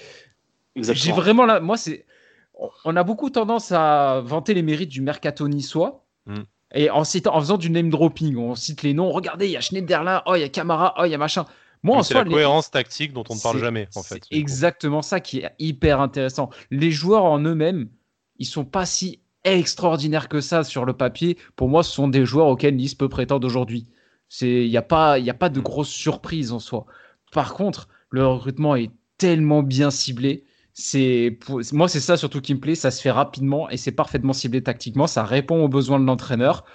[0.76, 2.06] J'ai vraiment là, moi, c'est.
[2.86, 6.04] On a beaucoup tendance à vanter les mérites du mercato niçois.
[6.26, 6.42] Mm.
[6.74, 9.12] Et en, citant, en faisant du name dropping, on cite les noms.
[9.12, 11.46] Regardez, il y a Schneiderlin, oh, il y a Camara, oh, il y a machin.
[11.84, 14.24] Moi, c'est la cohérence tactique dont on ne parle jamais, en fait.
[14.32, 16.50] exactement ça qui est hyper intéressant.
[16.72, 17.90] Les joueurs en eux-mêmes,
[18.40, 21.38] ils sont pas si extraordinaires que ça sur le papier.
[21.56, 23.88] Pour moi, ce sont des joueurs auxquels Nice peut prétendre aujourd'hui.
[24.42, 26.86] Il n'y a, pas, y a pas de grosse surprise en soi.
[27.32, 30.44] Par contre, le recrutement est tellement bien ciblé.
[30.74, 31.40] C'est
[31.72, 32.76] moi, c'est ça surtout qui me plaît.
[32.76, 35.08] Ça se fait rapidement et c'est parfaitement ciblé tactiquement.
[35.08, 36.66] Ça répond aux besoins de l'entraîneur.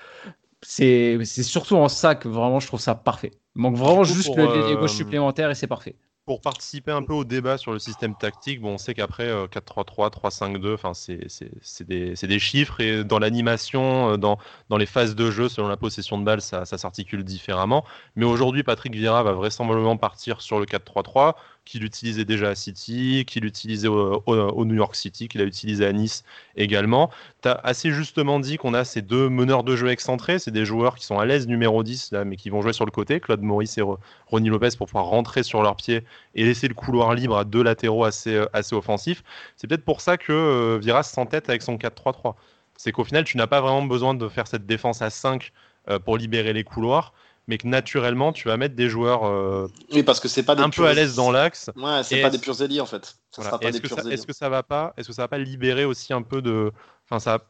[0.62, 3.32] C'est surtout en ça que vraiment je trouve ça parfait.
[3.56, 5.94] Il manque vraiment juste le, les gauches euh, supplémentaires et c'est parfait.
[6.24, 10.12] Pour participer un peu au débat sur le système tactique, bon, on sait qu'après 4-3-3,
[10.12, 14.38] 3-5-2, enfin, c'est des, des, chiffres et dans l'animation, euh, dans,
[14.68, 17.84] dans, les phases de jeu, selon la possession de balle, ça, ça s'articule différemment.
[18.14, 21.34] Mais aujourd'hui, Patrick Vieira va vraisemblablement partir sur le 4-3-3
[21.64, 25.92] qu'il utilisait déjà à City, qu'il utilisait au, New York City, qu'il a utilisé à
[25.92, 26.24] Nice
[26.56, 27.10] également.
[27.42, 30.64] Tu as assez justement dit qu'on a ces deux meneurs de jeu excentrés, c'est des
[30.64, 33.20] joueurs qui sont à l'aise numéro 10, là, mais qui vont jouer sur le côté,
[33.20, 33.82] Claude Maurice et
[34.26, 36.04] Ronnie Lopez, pour pouvoir rentrer sur leurs pieds
[36.34, 39.22] et laisser le couloir libre à deux latéraux assez, euh, assez offensifs.
[39.56, 42.34] C'est peut-être pour ça que euh, Viras s'entête avec son 4-3-3.
[42.76, 45.52] C'est qu'au final, tu n'as pas vraiment besoin de faire cette défense à 5
[45.88, 47.12] euh, pour libérer les couloirs
[47.52, 50.70] mais que naturellement tu vas mettre des joueurs euh, oui parce que c'est pas un
[50.70, 54.08] peu à l'aise dans l'axe ouais c'est pas des purs alliés en fait est-ce que,
[54.10, 56.72] est que, ça va pas est-ce que ça va pas libérer aussi un peu de
[57.04, 57.40] enfin ça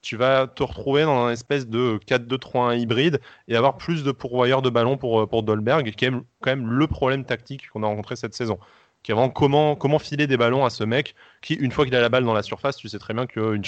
[0.00, 4.60] tu vas te retrouver dans une espèce de 4-2-3-1 hybride et avoir plus de pourvoyeurs
[4.60, 7.86] de ballons pour, euh, pour Dolberg, qui est quand même le problème tactique qu'on a
[7.86, 8.58] rencontré cette saison.
[9.04, 11.94] Qui est vraiment comment, comment filer des ballons à ce mec qui, une fois qu'il
[11.94, 13.62] a la balle dans la surface, tu sais très bien qu'une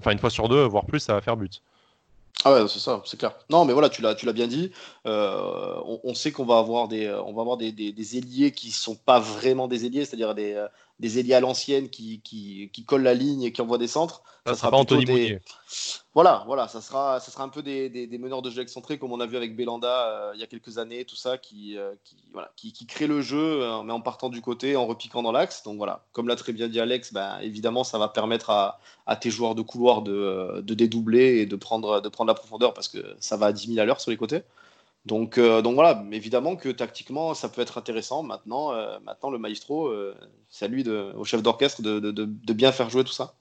[0.00, 1.62] enfin, une fois sur deux, voire plus, ça va faire but.
[2.44, 3.34] Ah ouais, c'est ça, c'est clair.
[3.50, 4.70] Non, mais voilà, tu l'as, tu l'as bien dit.
[5.06, 7.56] Euh, on, sait qu'on va avoir des, on va avoir
[8.18, 10.68] ailiers qui sont pas vraiment des ailiers, c'est-à-dire des, euh,
[10.98, 14.22] des ailiers à l'ancienne qui, qui, qui, collent la ligne et qui envoient des centres.
[14.46, 15.40] Ça, sera pas Anthony des...
[16.14, 19.12] Voilà, voilà, ça sera, ça sera un peu des, des, meneurs de jeu excentrés comme
[19.12, 22.16] on a vu avec Belanda euh, il y a quelques années, tout ça, qui, qui,
[22.32, 25.62] voilà, qui, qui crée le jeu, mais en partant du côté, en repiquant dans l'axe.
[25.64, 29.16] Donc voilà, comme l'a très bien dit Alex, ben, évidemment, ça va permettre à, à
[29.16, 32.88] tes joueurs de couloir de, de, dédoubler et de prendre, de prendre la profondeur parce
[32.88, 34.42] que ça va à 10 000 à l'heure sur les côtés.
[35.06, 38.24] Donc, euh, donc voilà, évidemment que tactiquement, ça peut être intéressant.
[38.24, 40.16] Maintenant, euh, maintenant le maestro, euh,
[40.48, 40.84] c'est à lui,
[41.16, 43.34] au chef d'orchestre, de, bien faire jouer tout ça.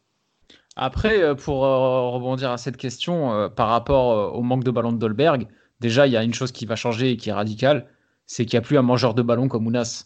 [0.76, 5.48] Après, pour rebondir à cette question, par rapport au manque de ballon de Dolberg,
[5.80, 7.88] déjà, il y a une chose qui va changer et qui est radicale,
[8.28, 10.06] c'est qu'il n'y a plus un mangeur de ballon comme Ounas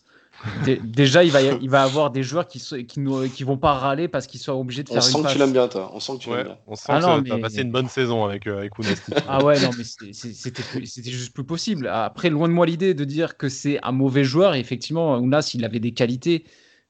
[0.84, 4.08] déjà, il va, il va avoir des joueurs qui, qui, ne qui vont pas râler
[4.08, 5.92] parce qu'ils sont obligés de faire on sent que tu l'aimes bien, toi.
[5.94, 6.58] On sent que tu l'aimes bien.
[6.68, 8.72] On sent ah que tu as passé une bonne saison avec, euh, avec
[9.28, 11.88] ah ouais, non, mais c'était juste plus possible.
[11.88, 14.56] Après, loin de moi l'idée de dire que c'est un mauvais joueur.
[14.56, 16.46] effectivement, Ounas, il avait des qualités.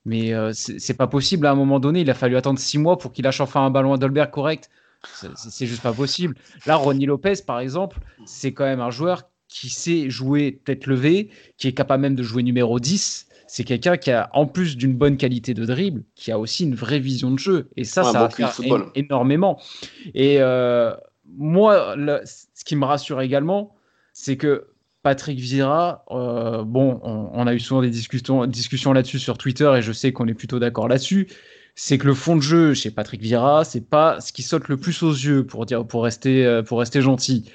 [0.06, 1.46] Mais euh, c'est pas possible.
[1.46, 3.70] À un moment donné, il a fallu attendre six mois pour qu'il lâche enfin un
[3.70, 4.70] ballon à Dolberg correct.
[5.36, 6.36] C'est juste pas possible.
[6.66, 11.30] Là, Ronnie Lopez, par exemple, c'est quand même un joueur qui sait jouer tête levée,
[11.58, 14.94] qui est capable même de jouer numéro 10 c'est quelqu'un qui a, en plus d'une
[14.94, 17.70] bonne qualité de dribble, qui a aussi une vraie vision de jeu.
[17.76, 18.60] Et ça, ça a
[18.94, 19.60] énormément.
[20.14, 20.94] Et euh,
[21.26, 23.76] moi, ce qui me rassure également,
[24.14, 24.68] c'est que
[25.02, 29.82] Patrick Vira, euh, bon, on, a eu souvent des discussions, discussions là-dessus sur Twitter et
[29.82, 31.28] je sais qu'on est plutôt d'accord là-dessus.
[31.74, 34.78] C'est que le fond de jeu chez Patrick Vira, c'est pas ce qui saute le
[34.78, 37.50] plus aux yeux pour dire, pour rester, euh, pour rester gentil.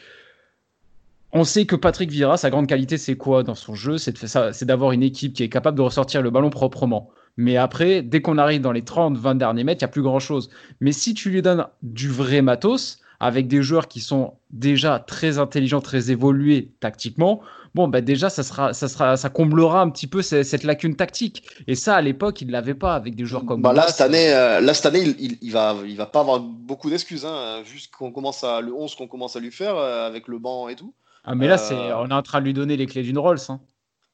[1.36, 3.98] On sait que Patrick Vieira, sa grande qualité, c'est quoi dans son jeu?
[3.98, 7.10] C'est d'avoir une équipe qui est capable de ressortir le ballon proprement.
[7.36, 10.48] Mais après, dès qu'on arrive dans les 30-20 derniers mètres, il n'y a plus grand-chose.
[10.80, 15.38] Mais si tu lui donnes du vrai matos, avec des joueurs qui sont déjà très
[15.38, 17.40] intelligents, très évolués tactiquement,
[17.74, 21.48] bon, bah déjà, ça, sera, ça, sera, ça comblera un petit peu cette, lacune tactique.
[21.66, 24.02] Et ça, à l'époque, il ne l'avait pas avec des joueurs comme bah là, cette
[24.02, 27.24] année, euh, là, cette année, il, il, va, il va pas avoir beaucoup d'excuses.
[27.24, 30.38] Hein, vu qu'on commence à, le 11 qu'on commence à lui faire euh, avec le
[30.38, 30.94] banc et tout.
[31.24, 33.18] Ah, mais là, c'est, euh, on est en train de lui donner les clés d'une
[33.18, 33.38] Rolls.
[33.48, 33.60] Hein.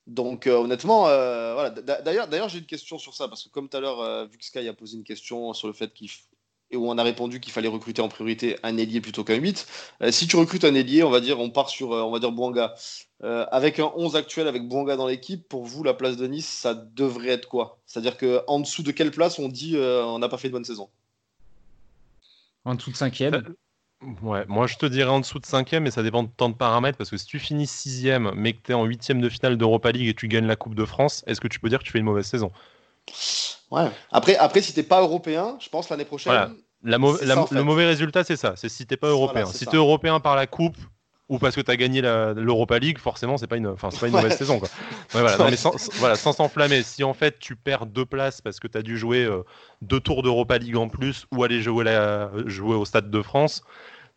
[0.07, 1.71] Donc honnêtement, voilà.
[1.71, 4.45] D'ailleurs, d'ailleurs, j'ai une question sur ça parce que comme tout à l'heure, vu que
[4.45, 6.09] Sky a posé une question sur le fait qu'il
[6.71, 9.67] et où on a répondu qu'il fallait recruter en priorité un ailier plutôt qu'un 8.
[10.03, 12.21] Euh, si tu recrutes un ailier, on va dire, on part sur, euh, on va
[12.21, 12.75] dire Bouanga.
[13.23, 16.49] Euh, avec un 11 actuel, avec Bouanga dans l'équipe, pour vous, la place de Nice,
[16.49, 17.79] ça devrait être quoi?
[17.87, 20.89] C'est-à-dire qu'en dessous de quelle place on dit on n'a pas fait de bonne saison?
[22.65, 23.43] En dessous de cinquième
[24.23, 26.55] Ouais, moi je te dirais en dessous de cinquième, mais ça dépend de tant de
[26.55, 29.59] paramètres, parce que si tu finis sixième, mais que tu es en huitième de finale
[29.59, 31.85] d'Europa League et tu gagnes la Coupe de France, est-ce que tu peux dire que
[31.85, 32.51] tu fais une mauvaise saison?
[33.71, 33.91] Ouais.
[34.11, 36.55] Après, après si t'es pas européen, je pense l'année prochaine.
[36.83, 38.55] La Le mauvais résultat, c'est ça.
[38.57, 39.47] C'est si t'es pas européen.
[39.47, 40.79] si t'es européen par la coupe
[41.31, 44.13] ou parce que tu as gagné l'Europa League, forcément, c'est pas une, enfin, pas une
[44.13, 44.59] mauvaise saison.
[44.59, 44.69] Quoi.
[45.13, 46.83] voilà, mais sans, voilà, sans s'enflammer.
[46.83, 49.45] Si en fait tu perds deux places parce que tu as dû jouer euh,
[49.81, 53.63] deux tours d'Europa League en plus ou aller jouer, la, jouer au Stade de France,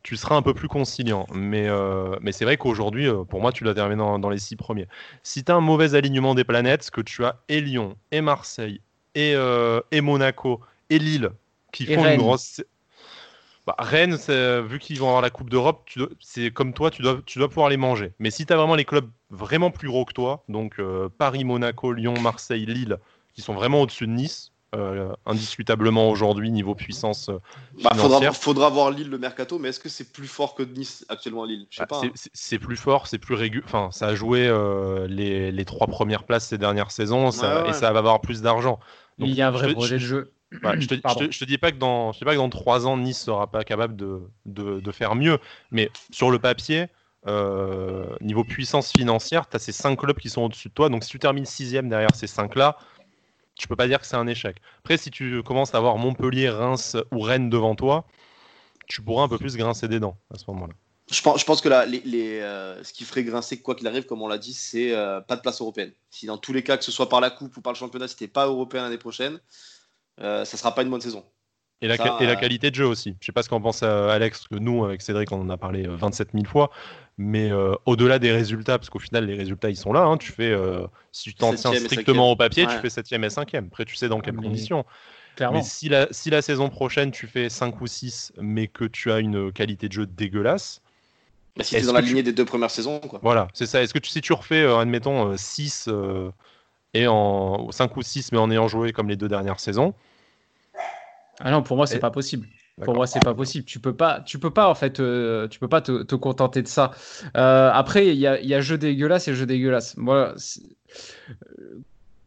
[0.02, 1.28] tu seras un peu plus conciliant.
[1.36, 4.40] Mais, euh, mais c'est vrai qu'aujourd'hui, euh, pour moi, tu dois terminer dans, dans les
[4.40, 4.88] six premiers.
[5.22, 8.82] Si tu as un mauvais alignement des planètes, que tu as et Lyon, et Marseille,
[9.14, 9.36] et,
[9.92, 11.30] et Monaco, et Lille,
[11.72, 12.64] qui font une grosse.
[13.66, 14.18] Bah, Rennes,
[14.68, 15.90] vu qu'ils vont avoir la Coupe d'Europe,
[16.20, 18.12] c'est comme toi, tu dois, tu dois pouvoir les manger.
[18.20, 21.44] Mais si tu as vraiment les clubs vraiment plus gros que toi, donc euh, Paris,
[21.44, 22.98] Monaco, Lyon, Marseille, Lille,
[23.34, 27.38] qui sont vraiment au-dessus de Nice, euh, indiscutablement aujourd'hui niveau puissance euh,
[27.84, 31.06] bah, faudra, faudra, voir Lille le mercato, mais est-ce que c'est plus fort que Nice
[31.10, 31.68] actuellement Lille?
[31.78, 32.10] Bah, hein.
[32.34, 33.64] C'est plus fort, c'est plus régulier.
[33.66, 34.52] Enfin, ça a joué
[35.08, 38.80] les, les, trois premières places ces dernières saisons, et ça va avoir plus d'argent.
[39.20, 40.34] Il y a un vrai projet de jeu.
[40.62, 42.98] Bah, je, te, te, dis pas que dans, je sais pas que dans trois ans
[42.98, 45.40] Nice sera pas capable de, de, faire mieux,
[45.72, 46.88] mais sur le papier,
[47.28, 50.90] euh, niveau puissance financière, tu as ces cinq clubs qui sont au-dessus de toi.
[50.90, 52.78] Donc si tu termines sixième derrière ces cinq là,
[53.56, 54.58] tu peux pas dire que c'est un échec.
[54.80, 58.06] Après, si tu commences à avoir Montpellier, Reims ou Rennes devant toi,
[58.88, 60.74] tu pourras un peu plus grincer des dents à ce moment-là.
[61.12, 63.86] Je pense, je pense que là, les, les, euh, ce qui ferait grincer, quoi qu'il
[63.88, 65.92] arrive, comme on l'a dit, c'est euh, pas de place européenne.
[66.10, 68.08] Si dans tous les cas, que ce soit par la Coupe ou par le championnat,
[68.08, 69.40] si pas européen l'année prochaine,
[70.20, 71.24] ça sera pas une bonne saison.
[71.84, 73.18] Et la, et la, euh, qualité de jeu aussi.
[73.20, 75.58] Je sais pas ce qu'en pense euh, Alex, que nous, avec Cédric, on en a
[75.58, 76.72] parlé 27 000 fois.
[77.18, 77.52] Mais
[77.86, 80.02] au-delà des résultats, parce qu'au final, les résultats, ils sont là.
[80.02, 80.58] Hein, tu fais,
[81.12, 83.68] si tu t'en tiens strictement au papier, tu fais 7e et 5e.
[83.68, 84.86] Après, tu sais dans quelles conditions.
[85.40, 89.12] Mais si la, si la saison prochaine, tu fais 5 ou 6, mais que tu
[89.12, 90.82] as une qualité de jeu dégueulasse,
[91.58, 93.00] bah, si tu es dans la lignée des deux premières saisons.
[93.00, 93.20] Quoi.
[93.22, 93.84] Voilà, c'est ça.
[93.84, 95.90] Est-ce que tu, si tu refais, admettons, 6
[96.94, 99.94] et en 5 ou 6, mais en ayant joué comme les deux dernières saisons.
[101.40, 102.48] Ah non, pour moi, c'est pas possible.
[102.82, 103.66] Pour moi, c'est pas possible.
[103.66, 106.62] Tu peux pas, tu peux pas en fait, euh, tu peux pas te, te, contenter
[106.62, 106.92] de ça.
[107.38, 109.96] Euh, après, il y a, y a, jeu dégueulasse et jeu dégueulasse.
[109.98, 110.34] Moi,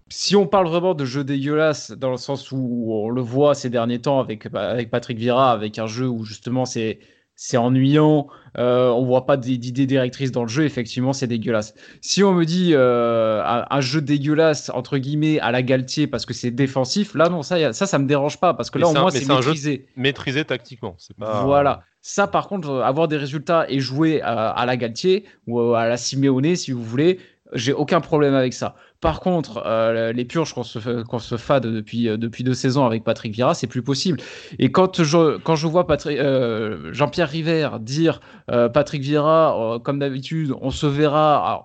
[0.08, 3.70] si on parle vraiment de jeu dégueulasse dans le sens où on le voit ces
[3.70, 7.00] derniers temps avec, avec Patrick Vira, avec un jeu où justement c'est
[7.36, 8.28] c'est ennuyant,
[8.58, 11.74] euh, on voit pas d'idées directrices dans le jeu, effectivement, c'est dégueulasse.
[12.00, 16.32] Si on me dit euh, un, jeu dégueulasse, entre guillemets, à la Galtier parce que
[16.32, 19.10] c'est défensif, là, non, ça, ça, ça me dérange pas parce que là, au moins,
[19.10, 19.86] c'est maîtrisé.
[19.96, 20.96] maîtrisé tactiquement.
[21.18, 21.44] Pas...
[21.44, 21.82] Voilà.
[22.00, 25.98] Ça, par contre, avoir des résultats et jouer à, à la Galtier ou à la
[25.98, 27.18] Simeone, si vous voulez,
[27.52, 28.74] j'ai aucun problème avec ça.
[29.00, 32.86] Par contre, euh, les purges qu'on se, qu'on se fade depuis, euh, depuis deux saisons
[32.86, 34.18] avec Patrick Vieira, c'est plus possible.
[34.58, 40.70] Et quand je, quand je vois euh, Jean-Pierre River dire Patrick Vieira, comme d'habitude, on
[40.70, 41.62] se verra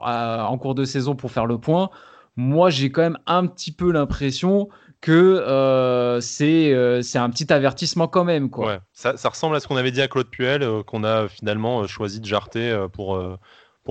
[0.49, 1.89] en cours de saison pour faire le point,
[2.35, 4.69] moi j'ai quand même un petit peu l'impression
[4.99, 8.49] que c'est un petit avertissement quand même.
[8.49, 8.67] Quoi.
[8.67, 12.19] Ouais, ça ressemble à ce qu'on avait dit à Claude Puel, qu'on a finalement choisi
[12.19, 13.21] de jarter pour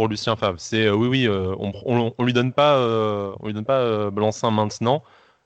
[0.00, 0.58] pour Lucien Favre.
[0.58, 4.10] C'est euh, oui, oui, euh, on, on, lui donne pas, euh, on lui donne pas
[4.10, 5.02] blanc-seing maintenant,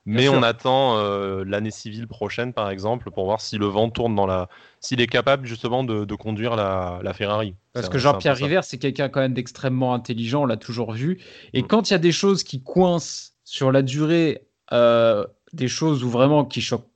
[0.06, 0.96] mais on attend
[1.44, 4.48] l'année civile prochaine, par exemple, pour voir si le vent tourne dans la,
[4.78, 7.56] s'il est capable justement de, conduire la, Ferrari.
[7.72, 11.18] Parce que Jean-Pierre River, c'est quelqu'un quand même d'extrêmement intelligent, on l'a toujours vu.
[11.52, 11.66] Et mm.
[11.66, 16.44] quand il y a des choses qui coincent sur la durée, des choses où vraiment
[16.44, 16.86] qui choquent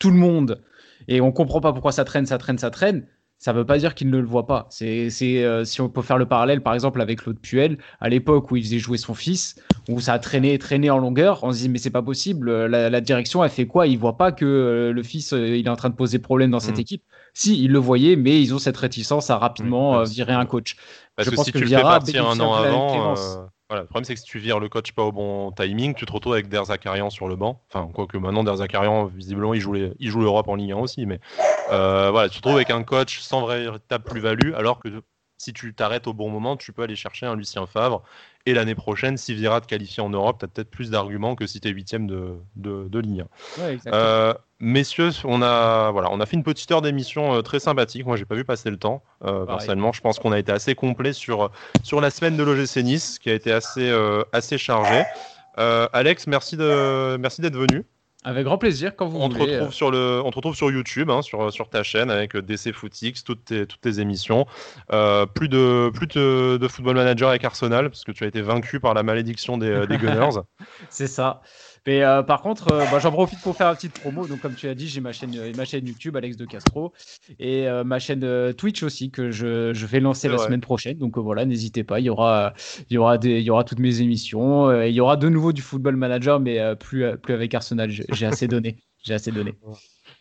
[0.00, 0.60] tout le monde,
[1.06, 3.06] et on comprend pas pourquoi ça traîne, ça traîne, ça traîne
[3.38, 4.66] ça ne veut pas dire qu'il ne le voit pas.
[4.70, 8.50] C'est, euh, si on peut faire le parallèle, par exemple, avec Claude Puel, à l'époque
[8.50, 9.56] où il faisait jouer son fils,
[9.88, 12.66] où ça a traîné, traîné en longueur, on se dit mais c'est pas possible.
[12.66, 13.86] La, direction, elle fait quoi?
[13.86, 16.50] Il voit pas que euh, le fils, euh, il est en train de poser problème
[16.50, 16.80] dans cette mm.
[16.80, 17.02] équipe.
[17.34, 20.76] Si, il le voyait, mais ils ont cette réticence à rapidement virer un coach.
[21.14, 24.20] Parce que si tu le fais partir un an avant, voilà, le problème, c'est que
[24.20, 27.10] si tu vires le coach pas au bon timing, tu te retrouves avec Der Zakarian
[27.10, 27.60] sur le banc.
[27.68, 31.04] Enfin, quoique maintenant, Der Zakarian, visiblement, il joue, il joue l'Europe en Ligue 1 aussi.
[31.04, 31.18] Mais
[31.72, 34.88] euh, voilà, tu te retrouves avec un coach sans véritable plus-value, alors que
[35.36, 38.02] si tu t'arrêtes au bon moment, tu peux aller chercher un Lucien Favre.
[38.46, 41.48] Et l'année prochaine, si Vira te qualifie en Europe, tu as peut-être plus d'arguments que
[41.48, 43.26] si tu es huitième de, de, de Ligue 1.
[43.92, 48.06] Euh, Messieurs, on a, voilà, on a fait une petite heure d'émission euh, très sympathique.
[48.06, 49.02] Moi, j'ai pas vu passer le temps.
[49.22, 51.50] Euh, personnellement, je pense qu'on a été assez complet sur,
[51.82, 55.04] sur la semaine de l'OGC Nice, qui a été assez, euh, assez chargée.
[55.56, 57.84] Alex, merci d'être merci venu.
[58.24, 59.46] Avec grand plaisir quand vous on voulez.
[59.46, 62.36] Te retrouve sur le, on te retrouve sur YouTube, hein, sur, sur ta chaîne avec
[62.36, 64.46] DC Footix, toutes tes, toutes tes émissions.
[64.88, 68.80] plus de, plus de, de, Football Manager avec Arsenal, parce que tu as été vaincu
[68.80, 70.40] par la malédiction des, des Gunners.
[70.88, 71.42] C'est ça.
[71.86, 74.26] Mais euh, par contre, euh, bah, j'en profite pour faire une petite promo.
[74.26, 76.92] Donc, comme tu as dit, j'ai ma chaîne, euh, ma chaîne YouTube, Alex de Castro,
[77.38, 80.98] et ma chaîne Twitch aussi que je, je vais lancer la semaine prochaine.
[80.98, 82.00] Donc voilà, n'hésitez pas.
[82.00, 82.54] Il y aura,
[82.90, 84.82] il y aura des, il y aura toutes mes émissions.
[84.82, 87.90] il y aura de nouveau du Football Manager, mais plus, plus avec Arsenal.
[87.90, 88.76] J'ai assez donné.
[89.04, 89.54] J'ai assez donné.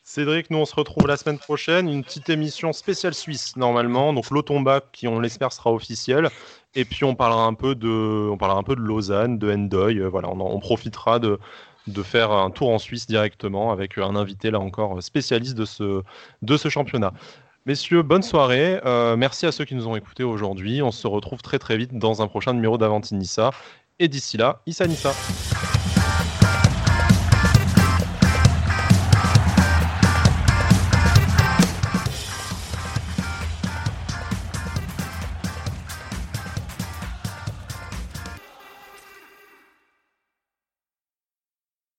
[0.08, 4.30] Cédric, nous on se retrouve la semaine prochaine, une petite émission spéciale suisse normalement, donc
[4.30, 6.30] l'Otomba qui on l'espère sera officiel,
[6.76, 11.40] et puis on parlera un peu de, Lausanne, de Endoy, euh, voilà, on, profitera de,
[12.04, 17.14] faire un tour en Suisse directement avec un invité là encore spécialiste de ce, championnat.
[17.66, 18.80] Messieurs, bonne soirée.
[18.86, 20.84] Euh, merci à ceux qui nous ont écoutés aujourd'hui.
[20.84, 23.52] On se retrouve très très vite dans un prochain numéro d'Avanti Nissa.
[23.98, 25.14] Et d'ici là, Issa Nissa.